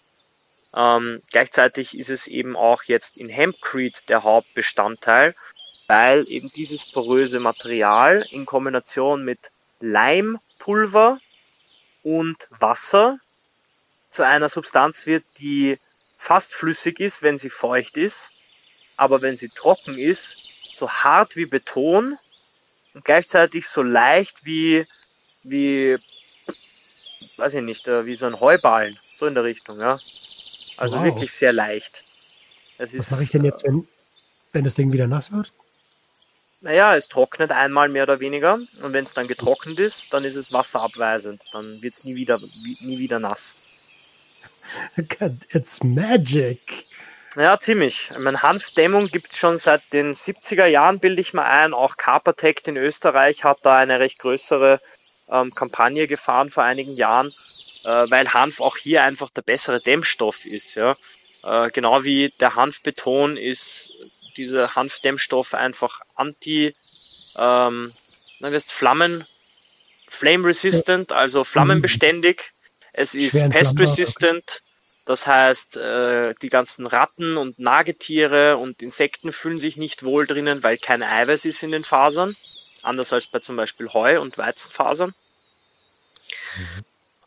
[0.75, 5.37] Ähm, gleichzeitig ist es eben auch jetzt in Hempcrete der Hauptbestandteil,
[5.87, 11.21] weil eben dieses poröse Material in Kombination mit Leimpulver
[12.03, 13.21] und Wasser
[14.11, 15.79] zu einer Substanz wird, die
[16.17, 18.33] fast flüssig ist, wenn sie feucht ist,
[18.97, 20.39] aber wenn sie trocken ist,
[20.75, 22.19] so hart wie Beton
[22.95, 24.87] und gleichzeitig so leicht wie,
[25.43, 25.99] wie,
[27.37, 29.99] weiß ich nicht, äh, wie so ein Heuballen, so in der Richtung, ja.
[30.77, 31.05] Also wow.
[31.05, 32.05] wirklich sehr leicht.
[32.79, 33.87] Es Was mache ich denn jetzt, wenn,
[34.53, 35.53] wenn das Ding wieder nass wird?
[36.61, 40.37] Naja, es trocknet einmal mehr oder weniger und wenn es dann getrocknet ist, dann ist
[40.37, 41.45] es wasserabweisend.
[41.53, 42.41] Dann wird es nie wieder,
[42.81, 43.57] nie wieder nass.
[45.51, 46.87] It's magic.
[47.37, 48.11] Ja, ziemlich.
[48.11, 51.73] Ich meine, Hanfdämmung gibt es schon seit den 70er Jahren, bilde ich mal ein.
[51.73, 54.81] Auch Carpatect in Österreich hat da eine recht größere
[55.31, 57.33] ähm, Kampagne gefahren vor einigen Jahren,
[57.85, 60.75] äh, weil Hanf auch hier einfach der bessere Dämmstoff ist.
[60.75, 60.97] Ja?
[61.43, 63.93] Äh, genau wie der Hanfbeton ist
[64.37, 66.75] dieser Hanfdämmstoff einfach anti,
[67.37, 67.93] ähm,
[68.41, 69.27] dann wirst Flammen,
[70.09, 72.53] flame resistant, also flammenbeständig.
[72.93, 74.63] Es ist pest resistant.
[75.05, 80.63] Das heißt, äh, die ganzen Ratten und Nagetiere und Insekten fühlen sich nicht wohl drinnen,
[80.63, 82.37] weil kein Eiweiß ist in den Fasern.
[82.83, 85.15] Anders als bei zum Beispiel Heu- und Weizenfasern.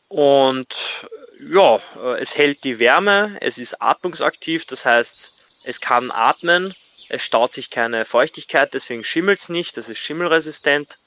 [0.07, 1.07] Und
[1.39, 6.75] ja, äh, es hält die Wärme, es ist atmungsaktiv, das heißt, es kann atmen,
[7.09, 10.97] es staut sich keine Feuchtigkeit, deswegen schimmelt es nicht, das ist schimmelresistent.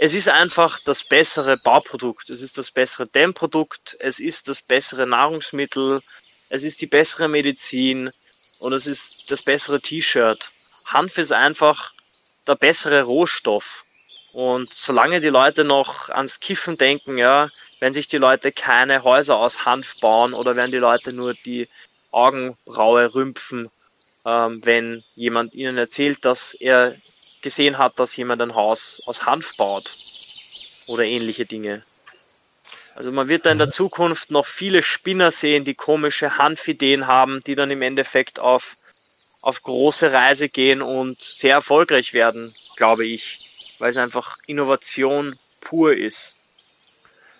[0.00, 5.08] Es ist einfach das bessere Bauprodukt, es ist das bessere Dämmprodukt, es ist das bessere
[5.08, 6.02] Nahrungsmittel,
[6.48, 8.10] es ist die bessere Medizin
[8.60, 10.52] und es ist das bessere T-Shirt.
[10.84, 11.92] Hanf ist einfach
[12.46, 13.84] der bessere Rohstoff.
[14.32, 19.36] Und solange die Leute noch ans Kiffen denken, ja, wenn sich die Leute keine Häuser
[19.36, 21.68] aus Hanf bauen oder wenn die Leute nur die
[22.12, 23.68] Augenbraue rümpfen,
[24.24, 26.94] ähm, wenn jemand ihnen erzählt, dass er
[27.42, 29.96] gesehen hat, dass jemand ein Haus aus Hanf baut
[30.86, 31.84] oder ähnliche Dinge.
[32.94, 37.42] Also man wird da in der Zukunft noch viele Spinner sehen, die komische Hanfideen haben,
[37.44, 38.76] die dann im Endeffekt auf,
[39.40, 45.94] auf große Reise gehen und sehr erfolgreich werden, glaube ich, weil es einfach Innovation pur
[45.94, 46.38] ist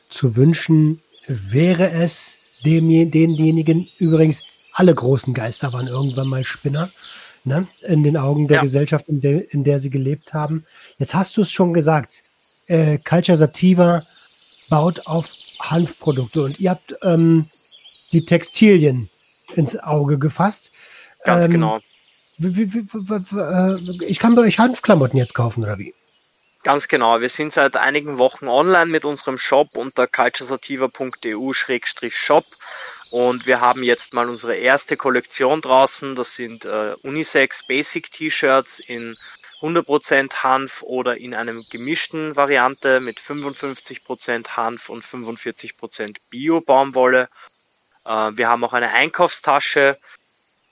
[0.08, 4.42] zu wünschen wäre es denjenigen, übrigens
[4.72, 6.90] alle großen Geister waren irgendwann mal Spinner,
[7.48, 7.66] ne?
[7.82, 8.62] in den Augen der ja.
[8.62, 10.62] Gesellschaft, in der, in der sie gelebt haben.
[10.98, 12.22] Jetzt hast du es schon gesagt,
[12.66, 14.04] äh, Culture Sativa
[14.68, 15.28] baut auf
[15.60, 17.46] Hanfprodukte und ihr habt ähm,
[18.12, 19.10] die Textilien
[19.54, 20.72] ins Auge gefasst.
[21.24, 21.80] Ganz ähm, genau.
[22.36, 22.86] Wie, wie, wie,
[23.38, 25.94] äh, ich kann bei euch Hanfklamotten jetzt kaufen, oder wie?
[26.62, 27.20] Ganz genau.
[27.20, 32.44] Wir sind seit einigen Wochen online mit unserem Shop unter culturesativa.eu-shop
[33.10, 36.14] und wir haben jetzt mal unsere erste Kollektion draußen.
[36.14, 39.16] Das sind äh, Unisex Basic T-Shirts in
[39.60, 47.28] 100% Hanf oder in einem gemischten Variante mit 55% Hanf und 45% Bio-Baumwolle.
[48.04, 49.98] Äh, wir haben auch eine Einkaufstasche,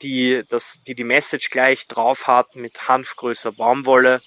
[0.02, 4.20] die, das, die die Message gleich drauf hat mit Hanfgrößer Baumwolle.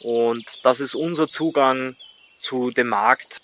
[0.00, 1.96] Und das ist unser Zugang
[2.38, 3.42] zu dem Markt.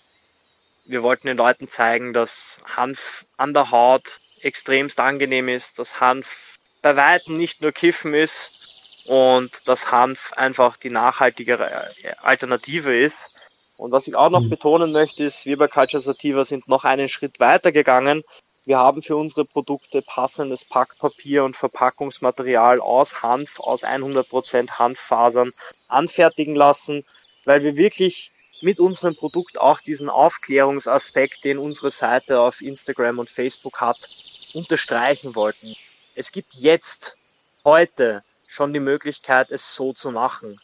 [0.85, 6.59] Wir wollten den Leuten zeigen, dass Hanf an der Haut extremst angenehm ist, dass Hanf
[6.83, 8.62] bei weitem nicht nur Kiffen ist
[9.07, 11.89] und dass Hanf einfach die nachhaltigere
[12.22, 13.33] Alternative ist.
[13.76, 14.51] Und was ich auch noch mhm.
[14.51, 18.22] betonen möchte, ist, wir bei Culture Sativa sind noch einen Schritt weiter gegangen.
[18.64, 25.53] Wir haben für unsere Produkte passendes Packpapier und Verpackungsmaterial aus Hanf, aus 100% Hanffasern
[25.89, 27.05] anfertigen lassen,
[27.45, 28.30] weil wir wirklich
[28.62, 34.08] mit unserem Produkt auch diesen Aufklärungsaspekt, den unsere Seite auf Instagram und Facebook hat,
[34.54, 35.74] unterstreichen wollten.
[36.14, 37.16] Es gibt jetzt,
[37.64, 40.60] heute, schon die Möglichkeit, es so zu machen.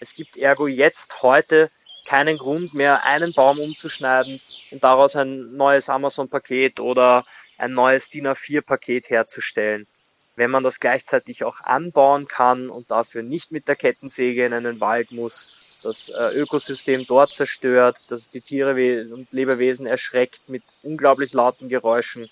[0.00, 1.70] Es gibt ergo jetzt, heute,
[2.04, 4.40] keinen Grund mehr, einen Baum umzuschneiden
[4.70, 7.24] und daraus ein neues Amazon-Paket oder
[7.58, 9.86] ein neues DIN A4-Paket herzustellen.
[10.34, 14.80] Wenn man das gleichzeitig auch anbauen kann und dafür nicht mit der Kettensäge in einen
[14.80, 18.72] Wald muss, das äh, Ökosystem dort zerstört, dass die Tiere
[19.12, 22.28] und Lebewesen erschreckt mit unglaublich lauten Geräuschen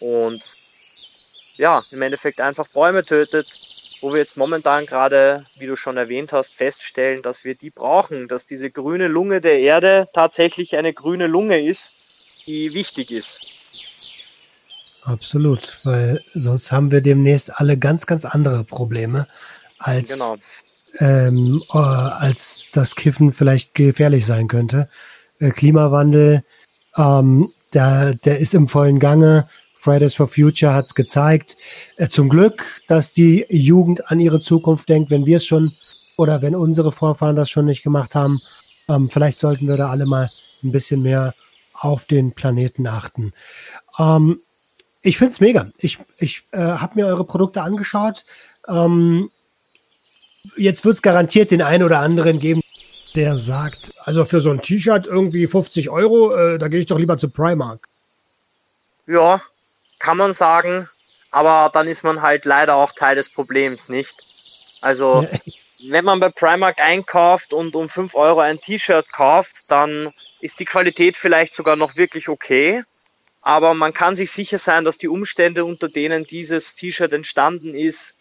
[0.00, 0.42] und
[1.56, 3.58] ja, im Endeffekt einfach Bäume tötet,
[4.00, 8.28] wo wir jetzt momentan gerade, wie du schon erwähnt hast, feststellen, dass wir die brauchen,
[8.28, 11.94] dass diese grüne Lunge der Erde tatsächlich eine grüne Lunge ist,
[12.46, 13.40] die wichtig ist.
[15.02, 19.28] Absolut, weil sonst haben wir demnächst alle ganz, ganz andere Probleme
[19.78, 20.36] als, genau.
[21.00, 24.88] Ähm, äh, als das Kiffen vielleicht gefährlich sein könnte.
[25.38, 26.44] Äh, Klimawandel,
[26.96, 29.48] ähm, der, der ist im vollen Gange.
[29.78, 31.56] Fridays for Future hat es gezeigt.
[31.96, 35.72] Äh, zum Glück, dass die Jugend an ihre Zukunft denkt, wenn wir es schon
[36.16, 38.40] oder wenn unsere Vorfahren das schon nicht gemacht haben.
[38.88, 40.30] Ähm, vielleicht sollten wir da alle mal
[40.64, 41.34] ein bisschen mehr
[41.72, 43.32] auf den Planeten achten.
[43.98, 44.40] Ähm,
[45.02, 45.70] ich finde es mega.
[45.78, 48.24] Ich, ich äh, habe mir eure Produkte angeschaut.
[48.66, 49.30] Ähm,
[50.56, 52.62] jetzt wird es garantiert den einen oder anderen geben,
[53.14, 56.98] der sagt, also für so ein T-Shirt irgendwie 50 Euro, äh, da gehe ich doch
[56.98, 57.88] lieber zu Primark.
[59.06, 59.40] Ja,
[59.98, 60.88] kann man sagen,
[61.30, 64.14] aber dann ist man halt leider auch Teil des Problems, nicht?
[64.80, 65.26] Also,
[65.88, 70.64] wenn man bei Primark einkauft und um 5 Euro ein T-Shirt kauft, dann ist die
[70.64, 72.84] Qualität vielleicht sogar noch wirklich okay
[73.46, 78.15] aber man kann sich sicher sein, dass die Umstände, unter denen dieses T-Shirt entstanden ist,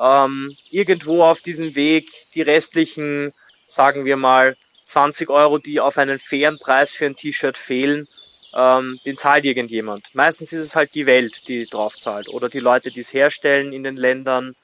[0.00, 3.32] ähm, irgendwo auf diesem Weg die restlichen,
[3.66, 4.56] sagen wir mal,
[4.86, 8.08] 20 Euro, die auf einen fairen Preis für ein T-Shirt fehlen,
[8.54, 10.12] ähm, den zahlt irgendjemand.
[10.14, 12.28] Meistens ist es halt die Welt, die drauf zahlt.
[12.28, 14.56] Oder die Leute, die es herstellen in den Ländern.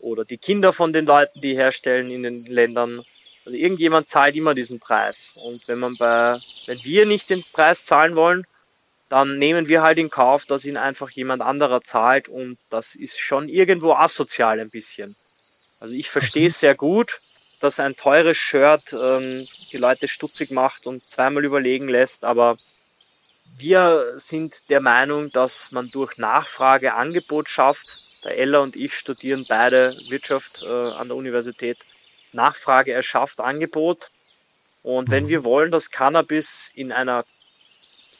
[0.00, 3.02] Oder die Kinder von den Leuten, die herstellen in den Ländern.
[3.44, 5.34] Also irgendjemand zahlt immer diesen Preis.
[5.36, 8.46] Und wenn man bei, wenn wir nicht den Preis zahlen wollen,
[9.10, 12.28] dann nehmen wir halt in Kauf, dass ihn einfach jemand anderer zahlt.
[12.28, 15.16] Und das ist schon irgendwo asozial ein bisschen.
[15.80, 17.20] Also ich verstehe es sehr gut,
[17.58, 22.56] dass ein teures Shirt ähm, die Leute stutzig macht und zweimal überlegen lässt, aber
[23.58, 28.02] wir sind der Meinung, dass man durch Nachfrage Angebot schafft.
[28.22, 31.78] Der Ella und ich studieren beide Wirtschaft äh, an der Universität.
[32.32, 34.12] Nachfrage erschafft Angebot.
[34.82, 37.24] Und wenn wir wollen, dass Cannabis in einer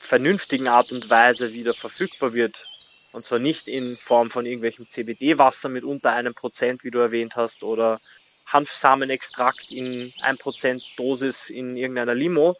[0.00, 2.66] vernünftigen Art und Weise wieder verfügbar wird,
[3.12, 7.36] und zwar nicht in Form von irgendwelchem CBD-Wasser mit unter einem Prozent, wie du erwähnt
[7.36, 8.00] hast, oder
[8.46, 12.56] Hanfsamenextrakt in 1% Dosis in irgendeiner Limo,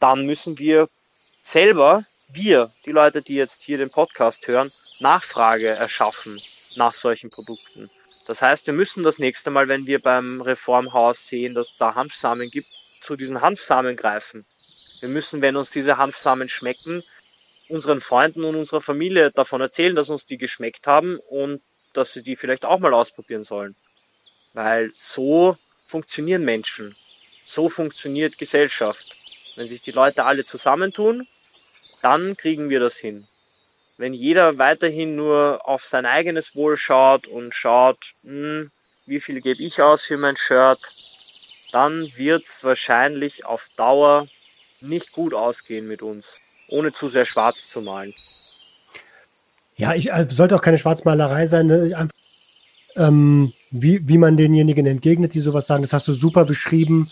[0.00, 0.88] dann müssen wir
[1.40, 6.40] selber, wir, die Leute, die jetzt hier den Podcast hören, Nachfrage erschaffen
[6.74, 7.88] nach solchen Produkten.
[8.26, 12.50] Das heißt, wir müssen das nächste Mal, wenn wir beim Reformhaus sehen, dass da Hanfsamen
[12.50, 12.68] gibt,
[13.00, 14.44] zu diesen Hanfsamen greifen.
[15.00, 17.02] Wir müssen, wenn uns diese Hanfsamen schmecken,
[17.68, 21.62] unseren Freunden und unserer Familie davon erzählen, dass uns die geschmeckt haben und
[21.92, 23.76] dass sie die vielleicht auch mal ausprobieren sollen.
[24.54, 25.56] Weil so
[25.86, 26.96] funktionieren Menschen.
[27.44, 29.18] So funktioniert Gesellschaft.
[29.56, 31.26] Wenn sich die Leute alle zusammentun,
[32.02, 33.26] dann kriegen wir das hin.
[33.96, 38.70] Wenn jeder weiterhin nur auf sein eigenes Wohl schaut und schaut, hm,
[39.06, 40.78] wie viel gebe ich aus für mein Shirt,
[41.72, 44.28] dann wird es wahrscheinlich auf Dauer
[44.80, 48.14] nicht gut ausgehen mit uns, ohne zu sehr schwarz zu malen.
[49.76, 51.66] Ja, ich also sollte auch keine Schwarzmalerei sein.
[51.66, 51.96] Ne?
[51.96, 52.16] Einfach,
[52.96, 57.10] ähm, wie, wie man denjenigen entgegnet, die sowas sagen, das hast du super beschrieben,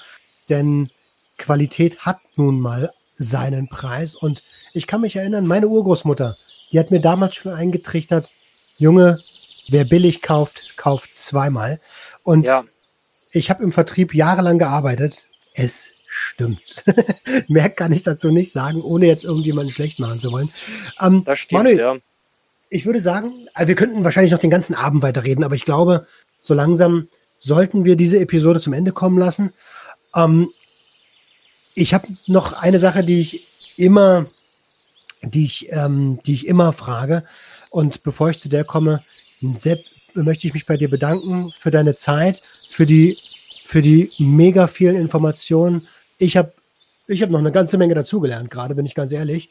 [0.48, 0.90] denn
[1.38, 4.14] Qualität hat nun mal seinen Preis.
[4.14, 6.36] Und ich kann mich erinnern, meine Urgroßmutter,
[6.72, 8.32] die hat mir damals schon eingetrichtert,
[8.78, 9.20] Junge,
[9.68, 11.80] wer billig kauft, kauft zweimal.
[12.24, 12.64] Und ja.
[13.30, 15.28] ich habe im Vertrieb jahrelang gearbeitet.
[15.54, 16.84] Es stimmt.
[17.48, 20.50] Mehr kann ich dazu nicht sagen, ohne jetzt irgendjemanden schlecht machen zu wollen.
[21.00, 21.96] Ähm, das stimmt, Manuel, ja.
[22.68, 26.06] Ich würde sagen, äh, wir könnten wahrscheinlich noch den ganzen Abend weiterreden, aber ich glaube,
[26.40, 29.52] so langsam sollten wir diese Episode zum Ende kommen lassen.
[30.14, 30.50] Ähm,
[31.74, 34.26] ich habe noch eine Sache, die ich immer,
[35.22, 37.24] die ich, ähm, die ich immer frage.
[37.70, 39.04] Und bevor ich zu der komme,
[39.52, 39.84] Sepp,
[40.14, 43.18] möchte ich mich bei dir bedanken für deine Zeit, für die,
[43.64, 45.86] für die mega vielen Informationen.
[46.18, 46.52] Ich habe
[47.08, 49.50] ich hab noch eine ganze Menge dazugelernt, gerade bin ich ganz ehrlich.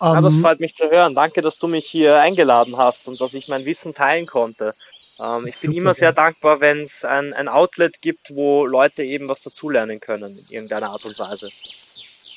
[0.00, 1.14] Ja, das ähm, freut mich zu hören.
[1.14, 4.74] Danke, dass du mich hier eingeladen hast und dass ich mein Wissen teilen konnte.
[5.18, 9.28] Ähm, ich bin immer sehr dankbar, wenn es ein, ein Outlet gibt, wo Leute eben
[9.28, 11.50] was dazulernen können, in irgendeiner Art und Weise.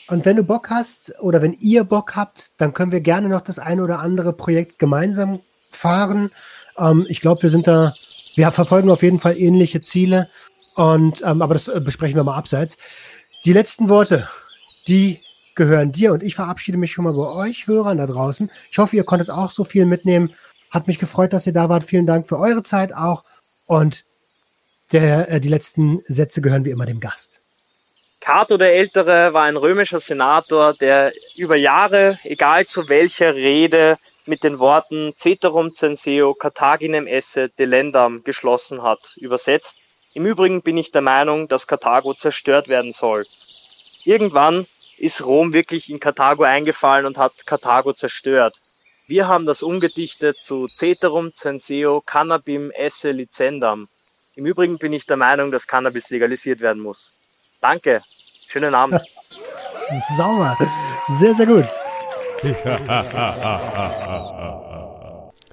[0.07, 3.41] Und wenn du Bock hast oder wenn ihr Bock habt, dann können wir gerne noch
[3.41, 6.31] das eine oder andere Projekt gemeinsam fahren.
[6.77, 7.93] Ähm, ich glaube, wir sind da,
[8.35, 10.29] wir verfolgen auf jeden Fall ähnliche Ziele.
[10.75, 12.77] Und ähm, aber das äh, besprechen wir mal abseits.
[13.45, 14.27] Die letzten Worte,
[14.87, 15.21] die
[15.55, 18.51] gehören dir und ich verabschiede mich schon mal bei euch Hörern da draußen.
[18.69, 20.33] Ich hoffe, ihr konntet auch so viel mitnehmen.
[20.69, 21.83] Hat mich gefreut, dass ihr da wart.
[21.83, 23.23] Vielen Dank für eure Zeit auch.
[23.65, 24.03] Und
[24.91, 27.39] der, äh, die letzten Sätze gehören wie immer dem Gast.
[28.19, 34.43] Cato der Ältere war ein römischer Senator, der über Jahre, egal zu welcher Rede, mit
[34.43, 39.79] den Worten Ceterum censeo Carthaginem esse delendam geschlossen hat, übersetzt.
[40.13, 43.25] Im Übrigen bin ich der Meinung, dass Karthago zerstört werden soll.
[44.03, 44.65] Irgendwann
[44.97, 48.57] ist Rom wirklich in Karthago eingefallen und hat Karthago zerstört.
[49.07, 53.87] Wir haben das umgedichtet zu Ceterum censeo cannabim esse licendam.
[54.35, 57.13] Im Übrigen bin ich der Meinung, dass Cannabis legalisiert werden muss.
[57.61, 58.03] Danke.
[58.47, 59.01] Schönen Abend.
[60.15, 60.57] Sauber.
[61.19, 61.67] Sehr, sehr gut.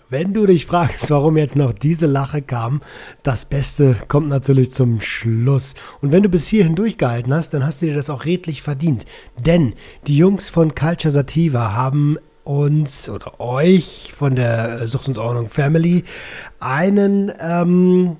[0.08, 2.80] Wenn du dich fragst, warum jetzt noch diese Lache kam,
[3.24, 5.74] das Beste kommt natürlich zum Schluss.
[6.00, 9.04] Und wenn du bis hierhin durchgehalten hast, dann hast du dir das auch redlich verdient.
[9.36, 9.74] Denn
[10.06, 16.04] die Jungs von Culture Sativa haben uns oder euch von der Sucht und Ordnung Family
[16.60, 18.16] einen ähm,